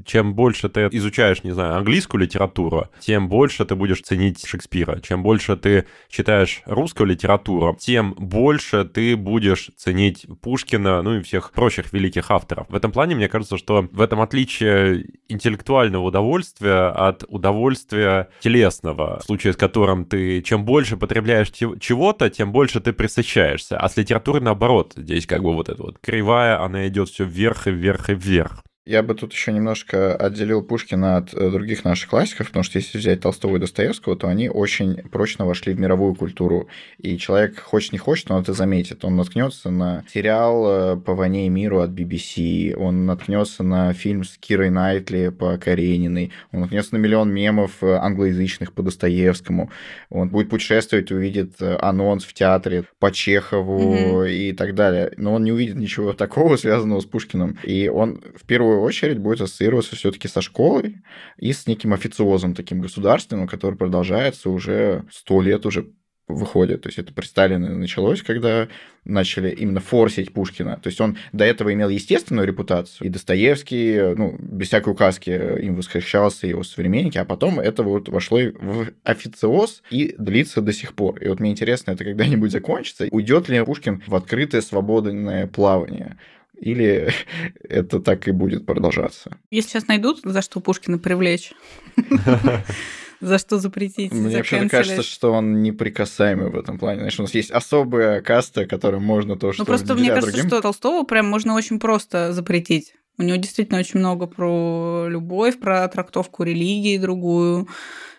[0.06, 5.00] чем больше ты изучаешь, не знаю, английскую литературу, тем больше ты будешь ценить Шекспира.
[5.00, 11.52] Чем больше ты читаешь русскую литературу, тем больше ты будешь ценить Пушкина, ну и всех
[11.52, 12.68] прочих великих авторов.
[12.70, 19.24] В этом плане, мне кажется, что в этом отличие интеллектуального удовольствия от удовольствия телесного, в
[19.24, 23.80] случае с которым ты чем больше потребляешь чего-то, тем больше ты присыщаешься.
[23.80, 24.81] А с литературой наоборот.
[24.96, 28.64] Здесь как бы вот эта вот кривая, она идет все вверх и вверх и вверх.
[28.84, 32.98] Я бы тут еще немножко отделил Пушкина от э, других наших классиков, потому что если
[32.98, 36.68] взять Толстого и Достоевского, то они очень прочно вошли в мировую культуру.
[36.98, 39.06] И человек, хочет не хочет, но это заметит.
[39.06, 44.24] Он наткнется на сериал э, «По войне и миру» от BBC, он наткнется на фильм
[44.24, 49.70] с Кирой Найтли по Карениной, он наткнется на миллион мемов э, англоязычных по Достоевскому,
[50.10, 54.34] он будет путешествовать, увидит анонс в театре по Чехову mm-hmm.
[54.34, 55.14] и так далее.
[55.18, 57.60] Но он не увидит ничего такого, связанного с Пушкиным.
[57.64, 61.04] И он в первую первую очередь будет ассоциироваться все-таки со школой
[61.38, 65.92] и с неким официозом таким государственным, который продолжается уже сто лет уже
[66.28, 66.84] выходит.
[66.84, 68.70] То есть это при Сталине началось, когда
[69.04, 70.80] начали именно форсить Пушкина.
[70.82, 75.76] То есть он до этого имел естественную репутацию, и Достоевский, ну, без всякой указки им
[75.76, 81.22] восхищался, его современники, а потом это вот вошло в официоз и длится до сих пор.
[81.22, 83.08] И вот мне интересно, это когда-нибудь закончится?
[83.12, 86.18] Уйдет ли Пушкин в открытое свободное плавание?
[86.62, 87.12] Или
[87.68, 89.38] это так и будет продолжаться?
[89.50, 91.54] Если сейчас найдут, за что Пушкина привлечь,
[93.20, 94.14] за что запретить?
[94.14, 97.00] Мне вообще кажется, что он неприкасаемый в этом плане.
[97.00, 100.32] Знаешь, у нас есть особая каста, которой можно то, ну, что Ну, просто мне кажется,
[100.32, 100.48] другим...
[100.48, 102.94] что Толстого прям можно очень просто запретить.
[103.18, 107.68] У него действительно очень много про любовь, про трактовку религии другую.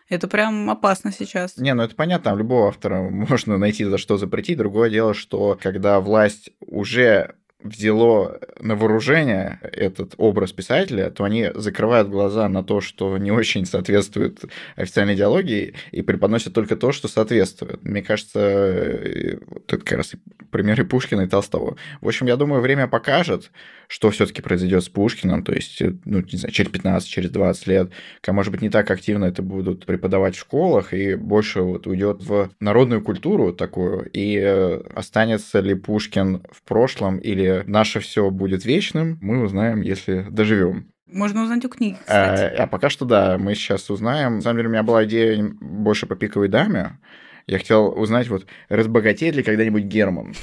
[0.08, 1.56] Это прям опасно сейчас.
[1.56, 4.58] Не, ну это понятно, там любого автора можно найти за что запретить.
[4.58, 12.08] Другое дело, что когда власть уже взяло на вооружение этот образ писателя, то они закрывают
[12.08, 14.44] глаза на то, что не очень соответствует
[14.76, 17.82] официальной идеологии, и преподносят только то, что соответствует.
[17.84, 20.12] Мне кажется, это как раз
[20.50, 21.76] примеры Пушкина и Толстого.
[22.00, 23.50] В общем, я думаю, время покажет,
[23.88, 27.66] что все-таки произойдет с Пушкиным, то есть, э, ну, не знаю, через 15, через 20
[27.66, 27.90] лет,
[28.20, 32.22] как, может быть, не так активно это будут преподавать в школах, и больше вот уйдет
[32.22, 38.64] в народную культуру такую, и э, останется ли Пушкин в прошлом, или наше все будет
[38.64, 40.92] вечным, мы узнаем, если доживем.
[41.06, 42.54] Можно узнать у книги, кстати.
[42.56, 44.36] А, а пока что да, мы сейчас узнаем.
[44.36, 46.98] На самом деле у меня была идея больше по пиковой даме.
[47.46, 50.34] Я хотел узнать, вот, разбогатеет ли когда-нибудь Герман?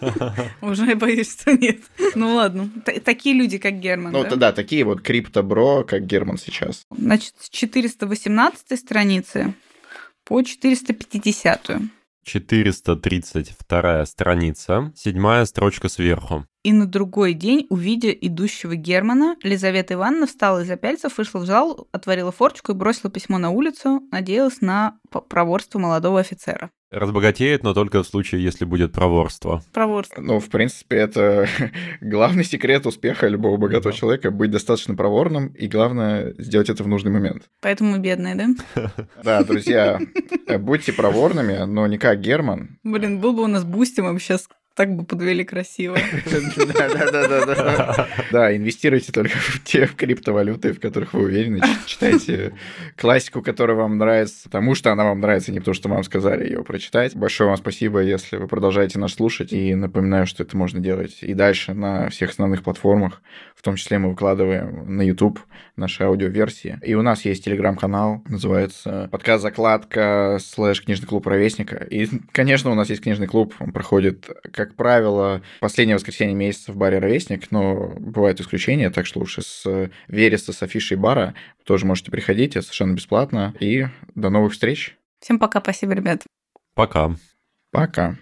[0.62, 1.80] Уже боюсь, что нет.
[2.14, 2.70] Ну ладно.
[3.04, 4.12] Такие люди, как Герман.
[4.12, 6.86] Ну да, такие вот криптобро, как Герман сейчас.
[6.90, 9.54] Значит, с 418 страницы
[10.24, 11.70] по 450.
[12.30, 16.46] 432 страница, седьмая строчка сверху.
[16.62, 21.88] и на другой день, увидя идущего Германа, Лизавета Ивановна встала из-за пяльцев, вышла в зал,
[21.90, 26.70] отворила форточку и бросила письмо на улицу, надеялась на проворство молодого офицера.
[26.90, 29.62] Разбогатеет, но только в случае, если будет проворство.
[29.72, 30.20] Проворство.
[30.20, 31.48] Ну, в принципе, это
[32.00, 33.98] главный секрет успеха любого богатого да.
[33.98, 37.44] человека— быть достаточно проворным, и главное— сделать это в нужный момент.
[37.60, 38.94] Поэтому бедные, да?
[39.22, 40.00] Да, друзья,
[40.58, 42.78] будьте проворными, но не как Герман.
[42.82, 45.96] Блин, был бы у нас Boosty, мы бы сейчас так бы подвели красиво.
[48.30, 51.60] Да, инвестируйте только в те криптовалюты, в которых вы уверены.
[51.86, 52.52] Читайте
[52.96, 56.62] классику, которая вам нравится, потому что она вам нравится, не потому что вам сказали ее
[56.62, 57.16] прочитать.
[57.16, 59.52] Большое вам спасибо, если вы продолжаете нас слушать.
[59.52, 63.22] И напоминаю, что это можно делать и дальше на всех основных платформах.
[63.56, 65.40] В том числе мы выкладываем на YouTube
[65.76, 66.78] наши аудиоверсии.
[66.82, 71.76] И у нас есть телеграм-канал, называется подкаст «Закладка» слэш «Книжный клуб Ровесника».
[71.76, 74.28] И, конечно, у нас есть книжный клуб, он проходит,
[74.60, 79.90] как правило, последнее воскресенье месяца в баре «Ровесник», но бывают исключения, так что лучше с
[80.06, 81.34] Вереса, с афишей бара
[81.64, 83.54] тоже можете приходить, это совершенно бесплатно.
[83.58, 84.98] И до новых встреч.
[85.20, 86.24] Всем пока, спасибо, ребят.
[86.74, 87.16] Пока.
[87.72, 88.18] Пока.